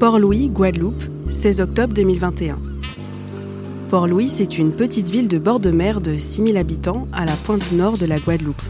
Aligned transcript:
Port-Louis, 0.00 0.48
Guadeloupe, 0.48 1.02
16 1.30 1.60
octobre 1.60 1.94
2021. 1.94 2.58
Port-Louis, 3.90 4.28
c'est 4.28 4.58
une 4.58 4.72
petite 4.72 5.08
ville 5.08 5.28
de 5.28 5.38
bord 5.38 5.60
de 5.60 5.70
mer 5.70 6.00
de 6.00 6.18
6000 6.18 6.56
habitants 6.56 7.06
à 7.12 7.24
la 7.24 7.32
pointe 7.32 7.72
nord 7.72 7.96
de 7.96 8.06
la 8.06 8.18
Guadeloupe. 8.18 8.60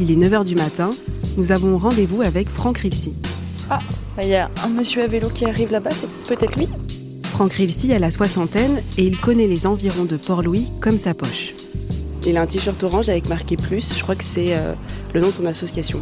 Il 0.00 0.10
est 0.10 0.16
9h 0.16 0.44
du 0.44 0.56
matin, 0.56 0.90
nous 1.36 1.52
avons 1.52 1.78
rendez-vous 1.78 2.22
avec 2.22 2.48
Franck 2.48 2.78
Rilsi. 2.78 3.14
Ah, 3.70 3.80
il 4.20 4.28
y 4.28 4.34
a 4.34 4.50
un 4.64 4.68
monsieur 4.68 5.02
à 5.02 5.06
vélo 5.06 5.28
qui 5.28 5.44
arrive 5.44 5.70
là-bas, 5.70 5.90
c'est 5.92 6.10
peut-être 6.34 6.56
lui 6.56 6.68
Franck 7.24 7.52
Rilsi 7.52 7.92
a 7.92 7.98
la 7.98 8.10
soixantaine 8.10 8.80
et 8.96 9.04
il 9.04 9.16
connaît 9.18 9.46
les 9.46 9.66
environs 9.66 10.04
de 10.04 10.16
Port-Louis 10.16 10.68
comme 10.80 10.96
sa 10.96 11.14
poche. 11.14 11.54
Il 12.26 12.36
a 12.36 12.42
un 12.42 12.46
t-shirt 12.46 12.82
orange 12.82 13.08
avec 13.08 13.28
marqué 13.28 13.56
Plus, 13.56 13.92
je 13.94 14.02
crois 14.02 14.14
que 14.14 14.24
c'est 14.24 14.56
euh, 14.56 14.72
le 15.12 15.20
nom 15.20 15.26
de 15.26 15.32
son 15.32 15.46
association. 15.46 16.00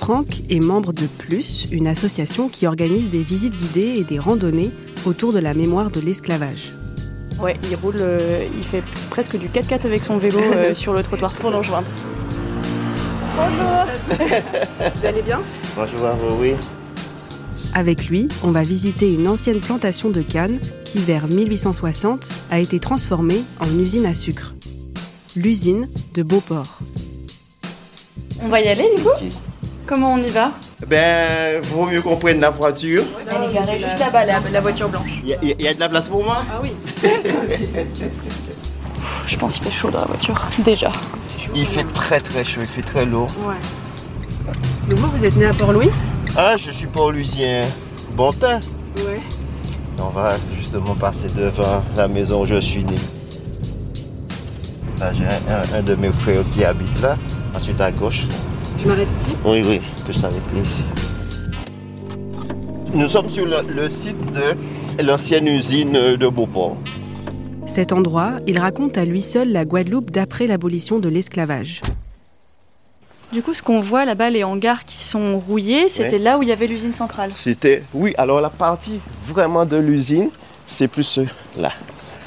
Franck 0.00 0.40
est 0.48 0.60
membre 0.60 0.94
de 0.94 1.06
Plus, 1.06 1.68
une 1.70 1.86
association 1.86 2.48
qui 2.48 2.66
organise 2.66 3.10
des 3.10 3.22
visites 3.22 3.54
guidées 3.54 3.98
et 3.98 4.02
des 4.02 4.18
randonnées 4.18 4.70
autour 5.04 5.30
de 5.30 5.38
la 5.38 5.52
mémoire 5.52 5.90
de 5.90 6.00
l'esclavage. 6.00 6.72
Ouais, 7.38 7.58
il 7.70 7.76
roule, 7.76 7.96
euh, 8.00 8.46
il 8.56 8.64
fait 8.64 8.82
presque 9.10 9.36
du 9.36 9.48
4x4 9.48 9.84
avec 9.84 10.02
son 10.02 10.16
vélo 10.16 10.38
euh, 10.38 10.74
sur 10.74 10.94
le 10.94 11.02
trottoir 11.02 11.34
pour 11.34 11.50
nous 11.50 11.58
rejoindre. 11.58 11.86
Bonjour 13.36 14.18
Vous 14.96 15.06
allez 15.06 15.20
bien? 15.20 15.42
Bonjour, 15.76 16.00
oui. 16.40 16.54
Avec 17.74 18.08
lui, 18.08 18.28
on 18.42 18.52
va 18.52 18.62
visiter 18.62 19.12
une 19.12 19.28
ancienne 19.28 19.60
plantation 19.60 20.08
de 20.08 20.22
canne 20.22 20.60
qui, 20.86 20.98
vers 21.00 21.28
1860, 21.28 22.32
a 22.50 22.58
été 22.58 22.80
transformée 22.80 23.44
en 23.60 23.68
usine 23.78 24.06
à 24.06 24.14
sucre. 24.14 24.54
L'usine 25.36 25.90
de 26.14 26.22
Beauport. 26.22 26.78
On 28.42 28.48
va 28.48 28.62
y 28.62 28.68
aller 28.68 28.88
du 28.96 29.02
coup? 29.02 29.49
Comment 29.90 30.12
on 30.14 30.18
y 30.18 30.30
va 30.30 30.52
Ben, 30.86 31.60
vaut 31.62 31.84
mieux 31.84 32.00
qu'on 32.00 32.16
prenne 32.16 32.38
la 32.40 32.50
voiture. 32.50 33.02
Elle 33.28 33.50
est 33.50 33.52
garée 33.52 33.78
juste 33.80 33.98
là-bas, 33.98 34.24
la, 34.24 34.38
la 34.52 34.60
voiture 34.60 34.88
blanche. 34.88 35.20
Il 35.24 35.30
y, 35.30 35.34
a- 35.34 35.60
y 35.62 35.66
a 35.66 35.74
de 35.74 35.80
la 35.80 35.88
place 35.88 36.08
pour 36.08 36.22
moi? 36.22 36.44
Ah 36.48 36.60
oui 36.62 36.70
Je 39.26 39.36
pense 39.36 39.54
qu'il 39.54 39.64
fait 39.64 39.70
chaud 39.72 39.90
dans 39.90 39.98
la 40.02 40.06
voiture, 40.06 40.40
déjà. 40.64 40.92
Il 41.56 41.66
fait 41.66 41.82
très 41.92 42.20
très 42.20 42.44
chaud, 42.44 42.60
il 42.60 42.68
fait 42.68 42.82
très 42.82 43.04
lourd. 43.04 43.28
Ouais. 43.44 43.56
Donc 44.88 44.98
vous, 45.00 45.08
vous 45.18 45.24
êtes 45.24 45.34
né 45.36 45.46
à 45.46 45.54
Port-Louis? 45.54 45.90
Ah, 46.36 46.56
je 46.56 46.70
suis 46.70 46.86
pas 46.86 47.10
lusien. 47.10 47.64
Bon 48.12 48.32
teint. 48.32 48.60
Ouais. 48.96 49.18
On 49.98 50.10
va 50.10 50.36
justement 50.56 50.94
passer 50.94 51.26
devant 51.34 51.82
la 51.96 52.06
maison 52.06 52.42
où 52.42 52.46
je 52.46 52.60
suis 52.60 52.84
né. 52.84 52.94
Là, 55.00 55.10
j'ai 55.12 55.24
un, 55.24 55.52
un- 55.52 55.78
un 55.80 55.82
de 55.82 55.96
mes 55.96 56.12
frères 56.12 56.44
qui 56.54 56.64
habite 56.64 57.02
là. 57.02 57.16
Ensuite 57.56 57.80
à 57.80 57.90
gauche. 57.90 58.22
Je 58.80 58.86
m'arrête 58.88 59.08
ici 59.20 59.36
Oui, 59.44 59.62
oui, 59.64 59.80
que 60.06 60.12
ça 60.12 60.22
s'arrêter 60.22 60.40
ici. 60.62 60.82
Nous 62.94 63.08
sommes 63.08 63.28
sur 63.30 63.46
le, 63.46 63.56
le 63.74 63.88
site 63.88 64.16
de 64.32 65.02
l'ancienne 65.02 65.46
usine 65.46 65.92
de 65.92 66.28
Beauport. 66.28 66.76
Cet 67.66 67.92
endroit, 67.92 68.32
il 68.46 68.58
raconte 68.58 68.98
à 68.98 69.04
lui 69.04 69.22
seul 69.22 69.52
la 69.52 69.64
Guadeloupe 69.64 70.10
d'après 70.10 70.46
l'abolition 70.46 70.98
de 70.98 71.08
l'esclavage. 71.08 71.82
Du 73.32 73.42
coup, 73.42 73.54
ce 73.54 73.62
qu'on 73.62 73.78
voit 73.78 74.04
là-bas, 74.04 74.28
les 74.30 74.42
hangars 74.42 74.84
qui 74.84 75.04
sont 75.04 75.38
rouillés, 75.38 75.88
c'était 75.88 76.12
Ouais. 76.12 76.18
là 76.18 76.36
où 76.38 76.42
il 76.42 76.48
y 76.48 76.52
avait 76.52 76.66
l'usine 76.66 76.92
centrale. 76.92 77.30
C'était, 77.32 77.84
oui, 77.94 78.12
alors 78.18 78.40
la 78.40 78.50
partie 78.50 78.98
vraiment 79.28 79.64
de 79.64 79.76
l'usine, 79.76 80.30
c'est 80.66 80.88
plus 80.88 81.04
ce- 81.04 81.20
là. 81.60 81.70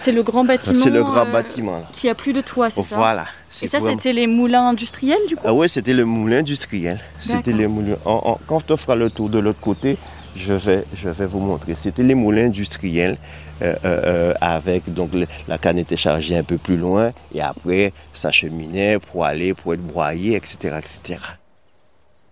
C'est 0.02 0.14
le 0.14 0.24
grand 0.24 0.46
bâtiment. 0.46 0.82
C'est 0.82 0.90
le 0.90 1.04
grand 1.04 1.26
euh, 1.28 1.32
bâtiment 1.32 1.74
là. 1.80 1.84
Qui 1.94 2.08
a 2.08 2.16
plus 2.16 2.32
de 2.32 2.40
toit, 2.42 2.70
c'est 2.70 2.82
ça? 2.84 2.96
Voilà. 2.96 3.26
Et 3.62 3.68
ça, 3.68 3.80
vraiment- 3.80 3.96
c'était 3.98 4.14
les 4.14 4.28
moulins 4.28 4.68
industriels 4.70 5.20
du 5.28 5.36
coup 5.36 5.42
Ah 5.46 5.54
ouais, 5.54 5.68
c'était 5.68 5.94
le 5.94 6.06
moulin 6.06 6.40
industriel. 6.40 7.00
C'était 7.22 7.52
les 7.54 7.68
moulins. 7.68 7.98
en- 8.06 8.22
en- 8.32 8.40
quand 8.48 8.72
on 8.72 8.78
fera 8.78 8.96
le 8.96 9.10
tour 9.10 9.30
de 9.30 9.40
l'autre 9.40 9.60
côté, 9.60 9.98
je 10.36 10.54
vais, 10.54 10.84
je 10.96 11.10
vais 11.10 11.26
vous 11.28 11.40
montrer. 11.40 11.76
C'était 11.76 12.04
les 12.04 12.16
moulins 12.16 12.46
industriels 12.46 13.18
euh, 13.62 13.76
euh, 13.86 14.02
euh, 14.06 14.34
avec 14.42 14.92
donc 14.92 15.14
le- 15.14 15.28
la 15.48 15.58
canne 15.60 15.78
était 15.78 15.96
chargée 15.98 16.36
un 16.36 16.44
peu 16.44 16.58
plus 16.58 16.76
loin 16.78 17.12
et 17.36 17.42
après 17.42 17.94
ça 18.14 18.32
cheminait 18.32 18.98
pour 19.00 19.26
aller 19.26 19.54
pour 19.54 19.74
être 19.76 19.86
broyé, 19.86 20.36
etc., 20.36 20.80
etc. 20.80 21.20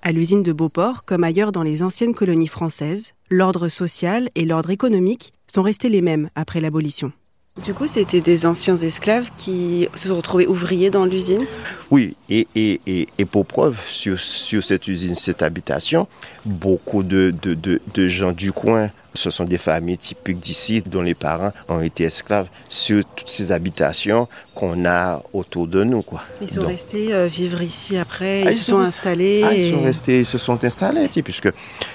À 0.01 0.11
l'usine 0.11 0.41
de 0.41 0.51
Beauport, 0.51 1.05
comme 1.05 1.23
ailleurs 1.23 1.51
dans 1.51 1.61
les 1.61 1.83
anciennes 1.83 2.15
colonies 2.15 2.47
françaises, 2.47 3.13
l'ordre 3.29 3.67
social 3.69 4.29
et 4.33 4.45
l'ordre 4.45 4.71
économique 4.71 5.31
sont 5.53 5.61
restés 5.61 5.89
les 5.89 6.01
mêmes 6.01 6.29
après 6.33 6.59
l'abolition. 6.59 7.11
Du 7.65 7.73
coup, 7.73 7.85
c'était 7.85 8.21
des 8.21 8.45
anciens 8.45 8.77
esclaves 8.77 9.29
qui 9.37 9.87
se 9.95 10.07
sont 10.07 10.15
retrouvés 10.15 10.47
ouvriers 10.47 10.89
dans 10.89 11.05
l'usine. 11.05 11.45
Oui, 11.91 12.15
et, 12.29 12.47
et, 12.55 13.25
pour 13.25 13.45
preuve, 13.45 13.77
sur, 13.87 14.19
cette 14.63 14.87
usine, 14.87 15.15
cette 15.15 15.41
habitation, 15.41 16.07
beaucoup 16.45 17.03
de 17.03 17.33
gens 18.07 18.31
du 18.31 18.53
coin, 18.53 18.89
ce 19.13 19.29
sont 19.29 19.43
des 19.43 19.57
familles 19.57 19.97
typiques 19.97 20.39
d'ici, 20.39 20.81
dont 20.85 21.01
les 21.01 21.13
parents 21.15 21.51
ont 21.67 21.81
été 21.81 22.05
esclaves, 22.05 22.47
sur 22.69 23.03
toutes 23.15 23.29
ces 23.29 23.51
habitations 23.51 24.27
qu'on 24.55 24.85
a 24.85 25.21
autour 25.33 25.67
de 25.67 25.83
nous. 25.83 26.01
Quoi. 26.01 26.21
Ils 26.41 26.49
sont 26.49 26.61
Donc, 26.61 26.69
restés 26.69 27.13
euh, 27.13 27.27
vivre 27.27 27.61
ici 27.61 27.97
après, 27.97 28.43
Ah, 28.45 28.51
ils 28.51 28.55
ils 28.55 28.59
se 28.59 28.71
sont 28.71 28.79
installés. 28.79 29.43
ah, 29.45 29.53
et- 29.53 29.67
ils 29.69 29.73
sont 29.75 29.83
restés, 29.83 30.19
ils 30.21 30.25
se 30.25 30.37
sont 30.37 30.63
installés, 30.63 31.07
tu 31.07 31.15
sais, 31.15 31.21
puisque 31.23 31.49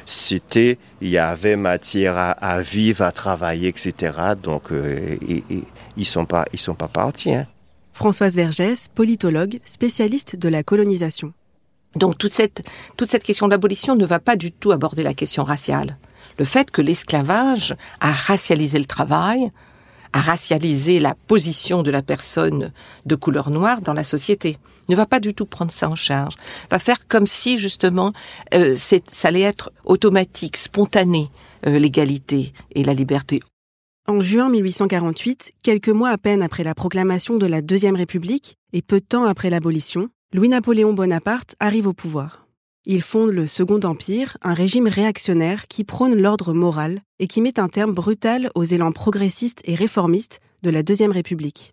c'était, 0.05 0.79
il 1.01 1.09
y 1.09 1.19
avait 1.19 1.57
matière 1.57 2.17
à, 2.17 2.31
à 2.33 2.61
vivre, 2.61 3.03
à 3.03 3.13
travailler, 3.13 3.69
etc. 3.69 4.13
Donc, 4.43 4.71
euh, 4.73 5.17
et, 5.29 5.43
et 5.51 5.63
ils 5.97 6.05
sont 6.07 6.25
pas, 6.27 6.45
ils 6.53 6.61
sont 6.61 6.75
pas 6.75 6.89
partis. 6.89 7.33
Hein. 7.35 7.47
Françoise 7.93 8.35
Vergès, 8.35 8.89
politologue, 8.95 9.59
spécialiste 9.65 10.37
de 10.37 10.49
la 10.49 10.63
colonisation. 10.63 11.33
Donc 11.95 12.19
toute 12.19 12.35
cette, 12.35 12.63
toute 12.99 13.11
cette 13.11 13.25
question 13.25 13.47
de 13.47 13.53
l'abolition 13.53 13.97
ne 13.97 14.05
va 14.05 14.19
pas 14.19 14.37
du 14.37 14.53
tout 14.53 14.71
aborder 14.71 15.03
la 15.03 15.15
question 15.15 15.45
raciale. 15.45 15.97
Le 16.39 16.45
fait 16.45 16.71
que 16.71 16.83
l'esclavage 16.83 17.77
a 18.01 18.13
racialisé 18.13 18.79
le 18.79 18.85
travail, 18.85 19.51
a 20.13 20.21
racialisé 20.21 21.01
la 21.01 21.15
position 21.15 21.83
de 21.83 21.91
la 21.91 22.03
personne 22.03 22.73
de 23.05 23.15
couleur 23.15 23.51
noire 23.51 23.81
dans 23.81 23.95
la 23.95 24.05
société, 24.05 24.59
ne 24.89 24.97
va 24.97 25.07
pas 25.07 25.21
du 25.21 25.35
tout 25.35 25.47
prendre 25.47 25.73
ça 25.73 25.89
en 25.89 25.95
charge. 25.95 26.37
Va 26.71 26.79
faire 26.79 27.09
comme 27.09 27.27
si 27.27 27.59
justement 27.59 28.13
euh, 28.55 28.77
ça 28.77 29.29
allait 29.29 29.41
être 29.41 29.73
automatique, 29.85 30.57
spontané, 30.57 31.31
euh, 31.67 31.79
l'égalité 31.79 32.53
et 32.75 32.85
la 32.85 32.95
liberté. 32.95 33.43
En 34.09 34.21
juin 34.23 34.49
1848, 34.49 35.53
quelques 35.63 35.89
mois 35.89 36.11
à 36.11 36.19
peine 36.19 36.43
après 36.43 36.63
la 36.63 36.75
proclamation 36.75 37.39
de 37.39 37.47
la 37.47 37.61
Deuxième 37.61 37.97
République 37.97 38.57
et 38.73 38.83
peu 38.83 39.01
de 39.01 39.05
temps 39.05 39.25
après 39.25 39.51
l'abolition, 39.51 40.09
Louis-Napoléon 40.33 40.93
Bonaparte 40.93 41.57
arrive 41.59 41.89
au 41.89 41.93
pouvoir. 41.93 42.46
Il 42.89 43.03
fonde 43.03 43.31
le 43.31 43.49
Second 43.49 43.81
Empire, 43.81 44.37
un 44.43 44.55
régime 44.55 44.87
réactionnaire 44.87 45.67
qui 45.67 45.83
prône 45.83 46.15
l'ordre 46.15 46.55
moral 46.55 47.03
et 47.19 47.27
qui 47.27 47.41
met 47.41 47.59
un 47.59 47.69
terme 47.69 47.93
brutal 47.93 48.53
aux 48.55 48.63
élans 48.63 48.93
progressistes 48.93 49.61
et 49.65 49.75
réformistes 49.75 50.39
de 50.63 50.71
la 50.71 50.85
Deuxième 50.85 51.11
République. 51.11 51.73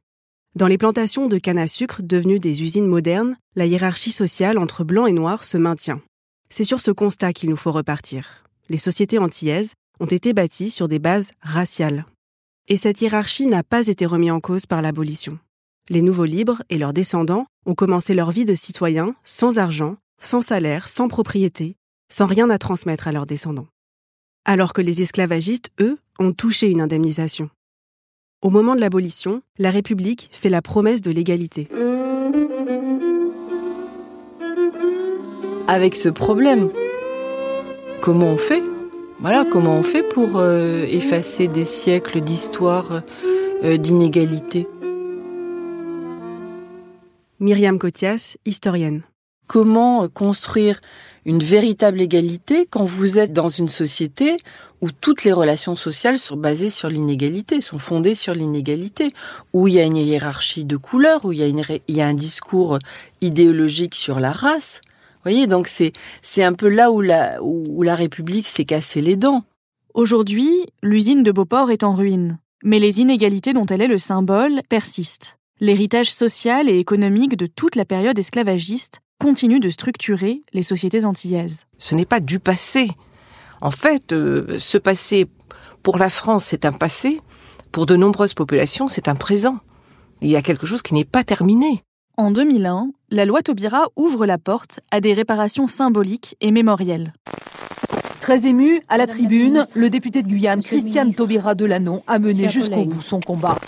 Dans 0.55 0.65
les 0.65 0.79
plantations 0.79 1.27
de 1.27 1.37
canne 1.37 1.59
à 1.59 1.67
sucre 1.67 2.01
devenues 2.01 2.39
des 2.39 2.63
usines 2.63 2.87
modernes, 2.87 3.37
la 3.55 3.67
hiérarchie 3.67 4.11
sociale 4.11 4.57
entre 4.57 4.83
blancs 4.83 5.07
et 5.07 5.13
noirs 5.13 5.43
se 5.43 5.57
maintient. 5.57 6.01
C'est 6.49 6.63
sur 6.63 6.81
ce 6.81 6.89
constat 6.89 7.31
qu'il 7.31 7.51
nous 7.51 7.57
faut 7.57 7.71
repartir. 7.71 8.43
Les 8.69 8.79
sociétés 8.79 9.19
antillaises 9.19 9.73
ont 9.99 10.07
été 10.07 10.33
bâties 10.33 10.71
sur 10.71 10.87
des 10.87 10.97
bases 10.97 11.33
raciales. 11.41 12.07
Et 12.67 12.77
cette 12.77 13.01
hiérarchie 13.01 13.45
n'a 13.45 13.61
pas 13.61 13.85
été 13.85 14.07
remise 14.07 14.31
en 14.31 14.39
cause 14.39 14.65
par 14.65 14.81
l'abolition. 14.81 15.37
Les 15.89 16.01
nouveaux 16.01 16.25
libres 16.25 16.63
et 16.69 16.79
leurs 16.79 16.93
descendants 16.93 17.45
ont 17.67 17.75
commencé 17.75 18.15
leur 18.15 18.31
vie 18.31 18.45
de 18.45 18.55
citoyens 18.55 19.13
sans 19.23 19.59
argent, 19.59 19.97
sans 20.23 20.41
salaire, 20.41 20.87
sans 20.87 21.07
propriété, 21.07 21.75
sans 22.09 22.25
rien 22.25 22.49
à 22.49 22.57
transmettre 22.57 23.07
à 23.07 23.11
leurs 23.11 23.25
descendants. 23.25 23.67
Alors 24.45 24.73
que 24.73 24.81
les 24.81 25.01
esclavagistes, 25.01 25.71
eux, 25.79 25.97
ont 26.19 26.33
touché 26.33 26.69
une 26.69 26.81
indemnisation. 26.81 27.49
Au 28.41 28.49
moment 28.49 28.75
de 28.75 28.81
l'abolition, 28.81 29.41
la 29.57 29.71
République 29.71 30.29
fait 30.33 30.49
la 30.49 30.61
promesse 30.61 31.01
de 31.01 31.11
l'égalité. 31.11 31.69
avec 35.67 35.95
ce 35.95 36.09
problème. 36.09 36.69
Comment 38.01 38.33
on 38.33 38.37
fait? 38.37 38.61
Voilà, 39.19 39.45
comment 39.49 39.77
on 39.77 39.83
fait 39.83 40.03
pour 40.03 40.37
euh, 40.37 40.85
effacer 40.87 41.47
des 41.47 41.65
siècles 41.65 42.21
d'histoire 42.21 43.01
euh, 43.63 43.77
d'inégalité? 43.77 44.67
Myriam 47.39 47.79
Cotias, 47.79 48.37
historienne. 48.45 49.03
Comment 49.47 50.03
euh, 50.03 50.07
construire 50.07 50.79
une 51.25 51.39
véritable 51.39 52.01
égalité 52.01 52.67
quand 52.69 52.85
vous 52.85 53.17
êtes 53.17 53.33
dans 53.33 53.49
une 53.49 53.69
société 53.69 54.37
où 54.81 54.91
toutes 54.91 55.23
les 55.23 55.31
relations 55.31 55.77
sociales 55.77 56.19
sont 56.19 56.35
basées 56.35 56.69
sur 56.69 56.89
l'inégalité, 56.89 57.61
sont 57.61 57.79
fondées 57.79 58.15
sur 58.15 58.33
l'inégalité, 58.33 59.13
où 59.53 59.69
il 59.69 59.75
y 59.75 59.79
a 59.79 59.85
une 59.85 59.95
hiérarchie 59.95 60.65
de 60.65 60.75
couleurs, 60.75 61.23
où 61.23 61.31
il 61.31 61.39
y 61.87 62.01
a, 62.01 62.05
un 62.05 62.13
discours 62.13 62.79
idéologique 63.21 63.95
sur 63.95 64.19
la 64.19 64.33
race. 64.33 64.81
Vous 64.83 65.31
voyez, 65.31 65.47
donc 65.47 65.67
c'est 65.69 65.93
c'est 66.21 66.43
un 66.43 66.51
peu 66.51 66.67
là 66.67 66.91
où 66.91 66.99
la 66.99 67.41
où, 67.41 67.81
la 67.81 67.95
République 67.95 68.45
s'est 68.45 68.65
cassé 68.65 68.99
les 68.99 69.15
dents. 69.15 69.45
Aujourd'hui, 69.93 70.49
l'usine 70.81 71.23
de 71.23 71.31
Beauport 71.31 71.71
est 71.71 71.85
en 71.85 71.93
ruine, 71.93 72.39
mais 72.61 72.79
les 72.79 72.99
inégalités 72.99 73.53
dont 73.53 73.65
elle 73.67 73.81
est 73.81 73.87
le 73.87 73.97
symbole 73.97 74.61
persistent. 74.67 75.37
L'héritage 75.61 76.11
social 76.11 76.67
et 76.67 76.77
économique 76.77 77.37
de 77.37 77.45
toute 77.45 77.77
la 77.77 77.85
période 77.85 78.19
esclavagiste 78.19 78.99
continue 79.23 79.61
de 79.61 79.69
structurer 79.69 80.43
les 80.51 80.63
sociétés 80.63 81.05
antillaises. 81.05 81.63
Ce 81.77 81.95
n'est 81.95 82.05
pas 82.05 82.19
du 82.19 82.39
passé. 82.39 82.91
En 83.61 83.71
fait, 83.71 84.11
euh, 84.11 84.59
ce 84.59 84.77
passé, 84.77 85.27
pour 85.81 85.97
la 85.97 86.09
France, 86.09 86.43
c'est 86.43 86.65
un 86.65 86.73
passé. 86.73 87.21
Pour 87.71 87.85
de 87.85 87.95
nombreuses 87.95 88.33
populations, 88.33 88.89
c'est 88.89 89.07
un 89.07 89.15
présent. 89.15 89.59
Il 90.19 90.29
y 90.29 90.35
a 90.35 90.41
quelque 90.41 90.65
chose 90.65 90.81
qui 90.81 90.93
n'est 90.93 91.05
pas 91.05 91.23
terminé. 91.23 91.83
En 92.17 92.31
2001, 92.31 92.89
la 93.11 93.23
loi 93.23 93.41
Taubira 93.41 93.85
ouvre 93.95 94.25
la 94.25 94.37
porte 94.37 94.81
à 94.91 94.99
des 94.99 95.13
réparations 95.13 95.67
symboliques 95.67 96.35
et 96.41 96.51
mémorielles. 96.51 97.13
Très 98.23 98.47
ému, 98.47 98.79
à 98.87 98.97
la 98.97 99.05
tribune, 99.05 99.65
le 99.75 99.89
député 99.89 100.23
de 100.23 100.29
Guyane, 100.29 100.63
Christiane 100.63 101.13
Taubira 101.13 101.55
Delanon, 101.55 102.03
a 102.07 102.19
mené 102.19 102.47
jusqu'au 102.47 102.85
bout 102.85 103.01
son 103.01 103.19
combat. 103.19 103.59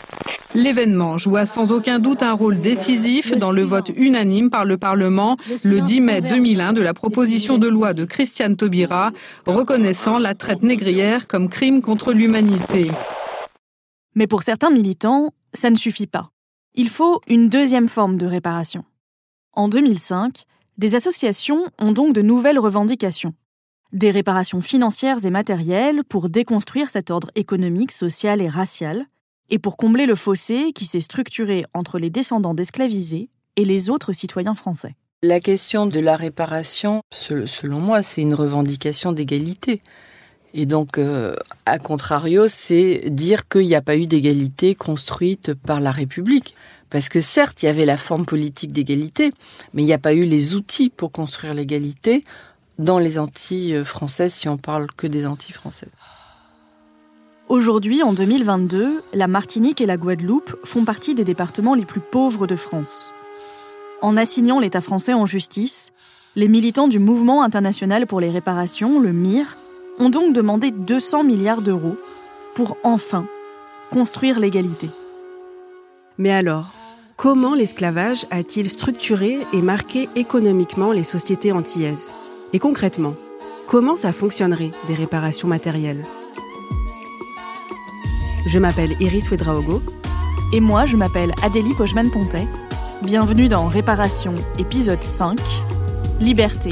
L'événement 0.53 1.17
joua 1.17 1.45
sans 1.45 1.69
aucun 1.71 1.99
doute 1.99 2.23
un 2.23 2.31
rôle 2.31 2.61
décisif 2.61 3.29
dans 3.37 3.51
le 3.51 3.63
vote 3.63 3.91
unanime 3.97 4.49
par 4.49 4.63
le 4.63 4.77
Parlement 4.77 5.35
le 5.65 5.81
10 5.81 5.99
mai 5.99 6.21
2001 6.21 6.71
de 6.71 6.81
la 6.81 6.93
proposition 6.93 7.57
de 7.57 7.67
loi 7.67 7.93
de 7.93 8.05
Christiane 8.05 8.55
Taubira 8.55 9.11
reconnaissant 9.45 10.19
la 10.19 10.35
traite 10.35 10.63
négrière 10.63 11.27
comme 11.27 11.49
crime 11.49 11.81
contre 11.81 12.13
l'humanité. 12.13 12.89
Mais 14.15 14.25
pour 14.25 14.43
certains 14.43 14.69
militants, 14.69 15.31
ça 15.53 15.69
ne 15.69 15.75
suffit 15.75 16.07
pas. 16.07 16.29
Il 16.75 16.87
faut 16.87 17.19
une 17.27 17.49
deuxième 17.49 17.89
forme 17.89 18.15
de 18.15 18.25
réparation. 18.25 18.85
En 19.51 19.67
2005, 19.67 20.45
des 20.77 20.95
associations 20.95 21.65
ont 21.77 21.91
donc 21.91 22.15
de 22.15 22.21
nouvelles 22.21 22.57
revendications. 22.57 23.33
Des 23.93 24.11
réparations 24.11 24.61
financières 24.61 25.25
et 25.25 25.29
matérielles 25.29 26.03
pour 26.03 26.29
déconstruire 26.29 26.89
cet 26.89 27.11
ordre 27.11 27.29
économique, 27.35 27.91
social 27.91 28.41
et 28.41 28.49
racial, 28.49 29.05
et 29.49 29.59
pour 29.59 29.77
combler 29.77 30.05
le 30.05 30.15
fossé 30.15 30.71
qui 30.73 30.85
s'est 30.85 31.01
structuré 31.01 31.65
entre 31.73 31.99
les 31.99 32.09
descendants 32.09 32.55
d'esclavisés 32.55 33.29
et 33.55 33.63
les 33.63 33.89
autres 33.89 34.11
citoyens 34.11 34.55
français. 34.55 34.95
La 35.23 35.39
question 35.39 35.85
de 35.85 35.99
la 35.99 36.15
réparation, 36.15 37.01
selon 37.11 37.79
moi, 37.79 38.03
c'est 38.03 38.21
une 38.21 38.33
revendication 38.33 39.11
d'égalité. 39.11 39.81
Et 40.53 40.65
donc, 40.65 40.97
euh, 40.97 41.35
à 41.65 41.79
contrario, 41.79 42.47
c'est 42.47 43.09
dire 43.09 43.47
qu'il 43.47 43.67
n'y 43.67 43.75
a 43.75 43.81
pas 43.81 43.97
eu 43.97 44.07
d'égalité 44.07 44.73
construite 44.73 45.53
par 45.53 45.79
la 45.79 45.91
République. 45.91 46.55
Parce 46.89 47.09
que 47.09 47.21
certes, 47.21 47.61
il 47.61 47.65
y 47.65 47.69
avait 47.69 47.85
la 47.85 47.97
forme 47.97 48.25
politique 48.25 48.71
d'égalité, 48.71 49.31
mais 49.73 49.83
il 49.83 49.85
n'y 49.85 49.93
a 49.93 49.99
pas 49.99 50.13
eu 50.13 50.23
les 50.23 50.55
outils 50.55 50.89
pour 50.89 51.11
construire 51.11 51.53
l'égalité 51.53 52.23
dans 52.79 52.99
les 52.99 53.17
Antilles 53.19 53.83
françaises, 53.85 54.33
si 54.33 54.49
on 54.49 54.57
parle 54.57 54.87
que 54.95 55.07
des 55.07 55.25
Antilles 55.25 55.55
françaises. 55.55 55.89
Aujourd'hui, 57.47 58.01
en 58.01 58.13
2022, 58.13 59.03
la 59.13 59.27
Martinique 59.27 59.79
et 59.79 59.85
la 59.85 59.97
Guadeloupe 59.97 60.55
font 60.63 60.83
partie 60.83 61.13
des 61.13 61.23
départements 61.23 61.75
les 61.75 61.85
plus 61.85 61.99
pauvres 61.99 62.47
de 62.47 62.55
France. 62.55 63.11
En 64.01 64.17
assignant 64.17 64.59
l'État 64.59 64.81
français 64.81 65.13
en 65.13 65.27
justice, 65.27 65.91
les 66.35 66.47
militants 66.47 66.87
du 66.87 66.99
Mouvement 66.99 67.43
international 67.43 68.07
pour 68.07 68.19
les 68.19 68.31
réparations, 68.31 68.99
le 68.99 69.13
MIR, 69.13 69.57
ont 69.99 70.09
donc 70.09 70.33
demandé 70.33 70.71
200 70.71 71.23
milliards 71.23 71.61
d'euros 71.61 71.97
pour 72.55 72.77
enfin 72.83 73.27
construire 73.91 74.39
l'égalité. 74.39 74.89
Mais 76.17 76.31
alors, 76.31 76.73
comment 77.15 77.53
l'esclavage 77.53 78.25
a-t-il 78.31 78.69
structuré 78.69 79.37
et 79.53 79.61
marqué 79.61 80.09
économiquement 80.15 80.91
les 80.91 81.03
sociétés 81.03 81.51
antillaises? 81.51 82.13
Et 82.53 82.59
concrètement, 82.59 83.15
comment 83.67 83.97
ça 83.97 84.11
fonctionnerait 84.11 84.71
des 84.87 84.95
réparations 84.95 85.47
matérielles? 85.47 86.03
Je 88.47 88.59
m'appelle 88.59 88.95
Iris 88.99 89.29
Wedraogo. 89.29 89.81
Et 90.53 90.59
moi, 90.59 90.85
je 90.85 90.95
m'appelle 90.95 91.33
Adélie 91.43 91.73
Pochman-Pontet. 91.73 92.47
Bienvenue 93.01 93.49
dans 93.49 93.67
Réparation, 93.67 94.35
épisode 94.59 95.03
5 95.03 95.39
Liberté, 96.21 96.69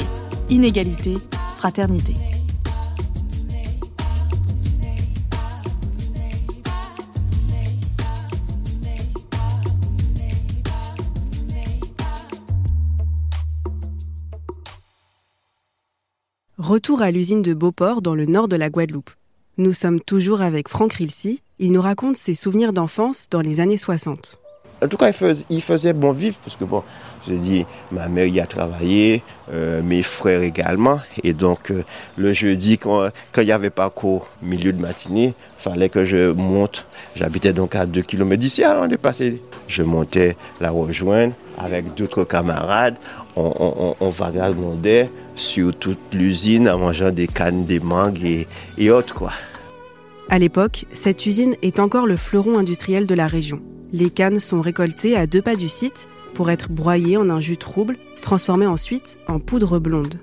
inégalité, 0.50 1.18
fraternité. 1.58 2.16
Retour 16.74 17.04
à 17.04 17.12
l'usine 17.12 17.44
de 17.44 17.54
Beauport 17.54 18.02
dans 18.02 18.16
le 18.16 18.25
nord 18.25 18.48
de 18.48 18.56
la 18.56 18.72
Guadeloupe. 18.72 19.12
Nous 19.60 19.74
sommes 19.74 20.02
toujours 20.02 20.42
avec 20.42 20.68
Franck 20.68 20.94
Rilsi, 20.94 21.44
il 21.60 21.72
nous 21.72 21.84
raconte 21.84 22.18
ses 22.18 22.34
souvenirs 22.34 22.74
d'enfance 22.74 23.28
dans 23.30 23.42
les 23.42 23.60
années 23.60 23.78
60. 23.78 24.40
En 24.84 24.88
tout 24.88 24.98
cas, 24.98 25.12
il 25.50 25.62
faisait, 25.62 25.94
bon 25.94 26.12
vivre, 26.12 26.38
parce 26.44 26.58
que 26.58 26.66
bon, 26.66 26.84
je 27.28 27.36
dis, 27.36 27.66
ma 27.92 28.10
mère 28.10 28.28
y 28.28 28.42
a 28.42 28.46
travaillé, 28.46 29.24
euh, 29.54 29.82
mes 29.82 30.04
frères 30.04 30.42
également. 30.42 31.00
Et 31.24 31.32
donc, 31.32 31.72
euh, 31.72 31.84
le 32.18 32.34
jeudi, 32.34 32.78
quand, 32.78 33.08
il 33.38 33.46
n'y 33.46 33.52
avait 33.54 33.70
pas 33.70 33.90
cours 33.90 34.28
milieu 34.42 34.74
de 34.74 34.82
matinée, 34.82 35.36
fallait 35.58 35.88
que 35.88 36.04
je 36.04 36.32
monte. 36.34 36.86
J'habitais 37.16 37.54
donc 37.54 37.76
à 37.76 37.86
2 37.86 38.02
km 38.02 38.38
d'ici, 38.38 38.64
avant 38.66 38.88
de 38.88 38.98
passer. 38.98 39.42
Je 39.68 39.84
montais 39.84 40.36
la 40.60 40.72
rejoindre 40.72 41.34
avec 41.58 41.94
d'autres 41.94 42.26
camarades. 42.26 42.98
On, 43.38 43.96
on, 44.00 44.10
vagabondait 44.10 45.10
sur 45.36 45.74
toute 45.76 46.14
l'usine 46.14 46.70
en 46.70 46.78
mangeant 46.78 47.10
des 47.10 47.28
cannes, 47.28 47.66
des 47.66 47.80
mangues 47.80 48.24
et, 48.24 48.48
et 48.78 48.92
autres, 48.92 49.16
quoi. 49.16 49.32
À 50.30 50.40
l'époque, 50.40 50.86
cette 50.94 51.26
usine 51.26 51.56
est 51.62 51.80
encore 51.80 52.06
le 52.06 52.18
fleuron 52.18 52.58
industriel 52.58 53.08
de 53.08 53.16
la 53.16 53.28
région. 53.28 53.62
Les 53.95 54.10
cannes 54.10 54.40
sont 54.40 54.60
récoltées 54.60 55.16
à 55.16 55.28
deux 55.28 55.44
pas 55.44 55.56
du 55.56 55.69
site 55.69 56.07
pour 56.34 56.50
être 56.50 56.72
broyées 56.72 57.16
en 57.16 57.30
un 57.30 57.40
jus 57.40 57.57
trouble, 57.57 57.98
transformé 58.24 58.66
ensuite 58.66 59.19
en 59.28 59.38
poudre 59.38 59.78
blonde. 59.78 60.16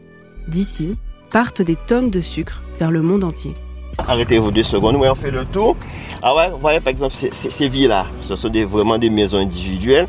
D'ici 0.49 0.97
partent 1.31 1.63
des 1.63 1.77
tonnes 1.77 2.11
de 2.11 2.21
sucre 2.21 2.65
vers 2.81 2.91
le 2.91 3.01
monde 3.01 3.23
entier. 3.23 3.55
Arrêtez-vous 3.97 4.51
deux 4.51 4.65
secondes, 4.65 4.97
on 4.97 5.15
fait 5.15 5.31
le 5.31 5.45
tour. 5.45 5.77
Ah 6.21 6.35
ouais, 6.35 6.51
vous 6.51 6.59
voyez 6.59 6.81
par 6.81 6.91
exemple 6.91 7.15
ces, 7.15 7.69
villes-là, 7.69 8.07
ce 8.23 8.35
sont 8.35 8.51
vraiment 8.67 8.99
des 8.99 9.09
maisons 9.09 9.39
individuelles 9.39 10.09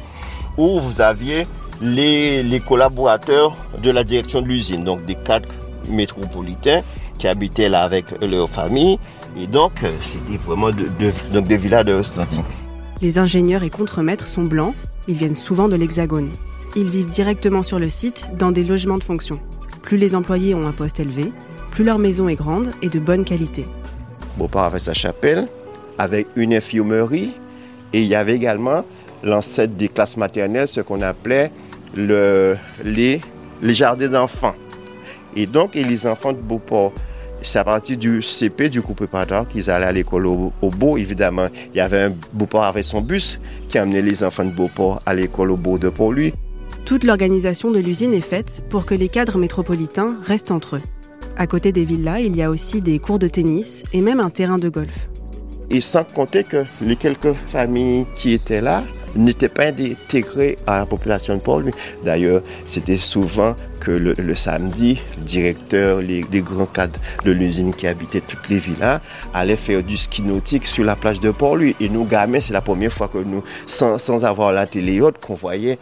où 0.57 0.79
vous 0.79 0.99
aviez 0.99 1.43
les, 1.83 2.63
collaborateurs 2.67 3.55
de 3.83 3.91
la 3.91 4.03
direction 4.03 4.41
de 4.41 4.47
l'usine, 4.47 4.83
donc 4.83 5.05
des 5.05 5.15
cadres 5.15 5.53
métropolitains 5.87 6.81
qui 7.19 7.27
habitaient 7.27 7.69
là 7.69 7.83
avec 7.83 8.05
leur 8.21 8.49
famille 8.49 8.97
et 9.37 9.45
donc, 9.45 9.71
euh, 9.83 9.91
c'était 10.01 10.37
vraiment 10.37 10.71
donc 11.31 11.45
des 11.45 11.57
villas 11.57 11.83
de 11.83 12.01
standing. 12.01 12.41
Les 13.01 13.17
ingénieurs 13.17 13.63
et 13.63 13.71
contremaîtres 13.71 14.27
sont 14.27 14.43
blancs, 14.43 14.75
ils 15.07 15.15
viennent 15.15 15.35
souvent 15.35 15.67
de 15.67 15.75
l'Hexagone. 15.75 16.29
Ils 16.75 16.89
vivent 16.89 17.09
directement 17.09 17.63
sur 17.63 17.79
le 17.79 17.89
site 17.89 18.29
dans 18.37 18.51
des 18.51 18.63
logements 18.63 18.99
de 18.99 19.03
fonction. 19.03 19.39
Plus 19.81 19.97
les 19.97 20.13
employés 20.13 20.53
ont 20.53 20.67
un 20.67 20.71
poste 20.71 20.99
élevé, 20.99 21.31
plus 21.71 21.83
leur 21.83 21.97
maison 21.97 22.29
est 22.29 22.35
grande 22.35 22.69
et 22.83 22.89
de 22.89 22.99
bonne 22.99 23.25
qualité. 23.25 23.65
Beauport 24.37 24.65
avait 24.65 24.77
sa 24.77 24.93
chapelle 24.93 25.47
avec 25.97 26.27
une 26.35 26.53
infirmerie 26.53 27.31
et 27.91 28.01
il 28.01 28.07
y 28.07 28.13
avait 28.13 28.35
également 28.35 28.85
l'ancêtre 29.23 29.73
des 29.73 29.89
classes 29.89 30.15
maternelles, 30.15 30.67
ce 30.67 30.81
qu'on 30.81 31.01
appelait 31.01 31.51
le, 31.95 32.55
les, 32.83 33.19
les 33.63 33.73
jardins 33.73 34.09
d'enfants. 34.09 34.55
Et 35.35 35.47
donc, 35.47 35.73
les 35.73 36.05
enfants 36.05 36.33
de 36.33 36.41
Beauport 36.41 36.93
c'est 37.43 37.59
à 37.59 37.63
partir 37.63 37.97
du 37.97 38.21
CP, 38.21 38.69
du 38.69 38.81
groupe 38.81 38.97
préparatoire, 38.97 39.47
qu'ils 39.47 39.69
allaient 39.69 39.85
à 39.85 39.91
l'école 39.91 40.27
au, 40.27 40.51
Beau. 40.61 40.97
Évidemment, 40.97 41.47
il 41.73 41.77
y 41.77 41.81
avait 41.81 42.03
un 42.03 42.13
Beauport 42.33 42.63
avec 42.63 42.83
son 42.83 43.01
bus 43.01 43.39
qui 43.67 43.77
amenait 43.77 44.01
les 44.01 44.23
enfants 44.23 44.45
de 44.45 44.51
Beauport 44.51 45.01
à 45.05 45.13
l'école 45.13 45.51
au 45.51 45.57
Beau 45.57 45.77
de 45.77 45.89
Port-Louis. 45.89 46.33
Toute 46.85 47.03
l'organisation 47.03 47.71
de 47.71 47.79
l'usine 47.79 48.13
est 48.13 48.21
faite 48.21 48.63
pour 48.69 48.85
que 48.85 48.95
les 48.95 49.07
cadres 49.07 49.37
métropolitains 49.37 50.17
restent 50.23 50.51
entre 50.51 50.77
eux. 50.77 50.81
À 51.37 51.47
côté 51.47 51.71
des 51.71 51.85
villas, 51.85 52.21
il 52.21 52.35
y 52.35 52.41
a 52.41 52.49
aussi 52.49 52.81
des 52.81 52.99
cours 52.99 53.19
de 53.19 53.27
tennis 53.27 53.83
et 53.93 54.01
même 54.01 54.19
un 54.19 54.29
terrain 54.29 54.57
de 54.57 54.69
golf. 54.69 55.09
Et 55.69 55.81
sans 55.81 56.03
compter 56.03 56.43
que 56.43 56.65
les 56.81 56.95
quelques 56.95 57.33
familles 57.49 58.05
qui 58.15 58.33
étaient 58.33 58.61
là 58.61 58.83
n'était 59.15 59.49
pas 59.49 59.67
intégré 59.67 60.57
à 60.67 60.77
la 60.77 60.85
population 60.85 61.35
de 61.35 61.41
Port-Louis. 61.41 61.71
D'ailleurs, 62.03 62.41
c'était 62.67 62.97
souvent 62.97 63.55
que 63.79 63.91
le, 63.91 64.35
samedi, 64.35 64.99
le 65.17 65.23
directeur, 65.23 66.01
les, 66.01 66.21
grands 66.41 66.65
cadres 66.65 66.99
de 67.25 67.31
l'usine 67.31 67.73
qui 67.73 67.87
habitaient 67.87 68.21
toutes 68.21 68.47
les 68.49 68.59
villas 68.59 69.01
allaient 69.33 69.57
faire 69.57 69.83
du 69.83 69.97
ski 69.97 70.21
nautique 70.21 70.65
sur 70.65 70.83
la 70.83 70.95
plage 70.95 71.19
de 71.19 71.31
Port-Louis. 71.31 71.75
Et 71.79 71.89
nous, 71.89 72.05
gamins, 72.05 72.39
c'est 72.39 72.53
la 72.53 72.61
première 72.61 72.93
fois 72.93 73.07
que 73.07 73.17
nous, 73.17 73.43
sans, 73.65 74.23
avoir 74.23 74.53
la 74.53 74.67
télé 74.67 75.01
haute, 75.01 75.17
qu'on 75.19 75.35
voyait 75.35 75.77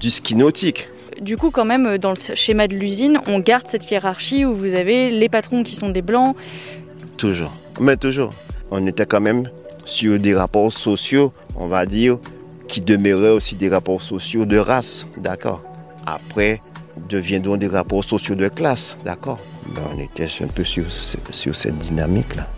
du 0.00 0.10
ski 0.10 0.36
nautique. 0.36 0.88
Du 1.20 1.36
coup, 1.36 1.50
quand 1.50 1.64
même, 1.64 1.98
dans 1.98 2.10
le 2.10 2.16
schéma 2.34 2.66
de 2.66 2.74
l'usine, 2.74 3.20
on 3.26 3.38
garde 3.38 3.66
cette 3.68 3.88
hiérarchie 3.90 4.44
où 4.44 4.54
vous 4.54 4.74
avez 4.74 5.10
les 5.10 5.28
patrons 5.28 5.62
qui 5.62 5.76
sont 5.76 5.90
des 5.90 6.02
blancs. 6.02 6.36
Toujours, 7.16 7.52
mais 7.80 7.96
toujours. 7.96 8.32
On 8.70 8.84
était 8.86 9.06
quand 9.06 9.20
même 9.20 9.48
sur 9.84 10.18
des 10.18 10.34
rapports 10.34 10.72
sociaux, 10.72 11.32
on 11.56 11.66
va 11.66 11.86
dire, 11.86 12.18
qui 12.74 12.80
demeuraient 12.80 13.30
aussi 13.30 13.54
des 13.54 13.68
rapports 13.68 14.02
sociaux 14.02 14.46
de 14.46 14.56
race, 14.56 15.06
d'accord. 15.16 15.62
Après, 16.06 16.60
deviendront 17.08 17.56
des 17.56 17.68
rapports 17.68 18.02
sociaux 18.02 18.34
de 18.34 18.48
classe, 18.48 18.96
d'accord. 19.04 19.38
Ben, 19.68 19.82
on 19.94 20.00
était 20.00 20.26
un 20.40 20.48
peu 20.48 20.64
sur, 20.64 20.84
sur 20.90 21.54
cette 21.54 21.78
dynamique-là. 21.78 22.48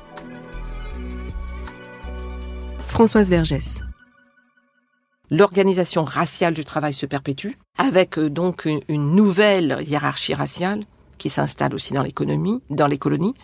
Françoise 2.78 3.28
Vergès. 3.28 3.82
L'organisation 5.30 6.02
raciale 6.04 6.54
du 6.54 6.64
travail 6.64 6.94
se 6.94 7.04
perpétue, 7.04 7.50
avec 7.76 8.18
euh, 8.18 8.30
donc 8.30 8.66
une 8.88 9.14
nouvelle 9.14 9.80
hiérarchie 9.82 10.32
raciale 10.32 10.84
qui 11.18 11.28
s'installe 11.28 11.74
aussi 11.74 11.92
dans 11.92 12.02
l'économie, 12.02 12.62
dans 12.70 12.86
les 12.86 12.96
colonies 12.96 13.34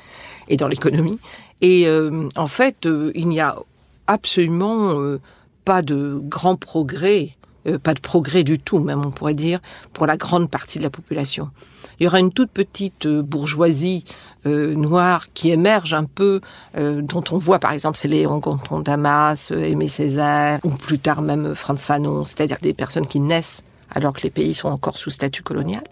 et 0.48 0.56
dans 0.56 0.68
l'économie. 0.68 1.18
Et 1.60 1.86
euh, 1.86 2.30
en 2.34 2.46
fait, 2.46 2.86
euh, 2.86 3.12
il 3.14 3.28
n'y 3.28 3.40
a 3.40 3.58
absolument 4.06 5.18
pas 5.64 5.83
de 5.83 6.21
grand 6.23 6.57
progrès, 6.57 7.37
pas 7.83 7.95
de 7.95 8.00
progrès 8.00 8.45
du 8.45 8.59
tout, 8.59 8.81
même 8.81 9.04
on 9.04 9.11
pourrait 9.11 9.35
dire, 9.35 9.61
pour 9.92 10.07
la 10.07 10.16
grande 10.16 10.50
partie 10.50 10.78
de 10.78 10.83
la 10.83 10.90
population. 10.90 11.50
Il 11.99 12.04
y 12.04 12.07
aura 12.07 12.21
une 12.21 12.33
toute 12.33 12.50
petite 12.50 13.07
bourgeoisie 13.07 14.04
euh, 14.45 14.75
noire 14.75 15.33
qui 15.35 15.50
émerge 15.50 15.95
un 15.95 16.04
peu, 16.04 16.40
euh, 16.76 17.00
dont 17.00 17.23
on 17.31 17.38
voit 17.38 17.61
par 17.61 17.73
exemple 17.73 17.97
c'est 17.97 18.09
Léon 18.09 18.38
Gontran 18.38 18.81
Damas, 18.81 19.52
euh, 19.52 19.62
Aimé 19.62 19.87
Césaire, 19.87 20.59
ou 20.64 20.71
plus 20.71 20.99
tard 20.99 21.23
même 21.23 21.54
Franz 21.54 21.81
Fanon, 21.81 22.25
c'est-à-dire 22.25 22.57
des 22.61 22.73
personnes 22.73 23.07
qui 23.07 23.21
naissent 23.21 23.62
alors 23.90 24.12
que 24.12 24.23
les 24.23 24.31
pays 24.31 24.52
sont 24.52 24.69
encore 24.69 24.99
sous 24.99 25.11
statut 25.11 25.42
colonial. 25.42 25.85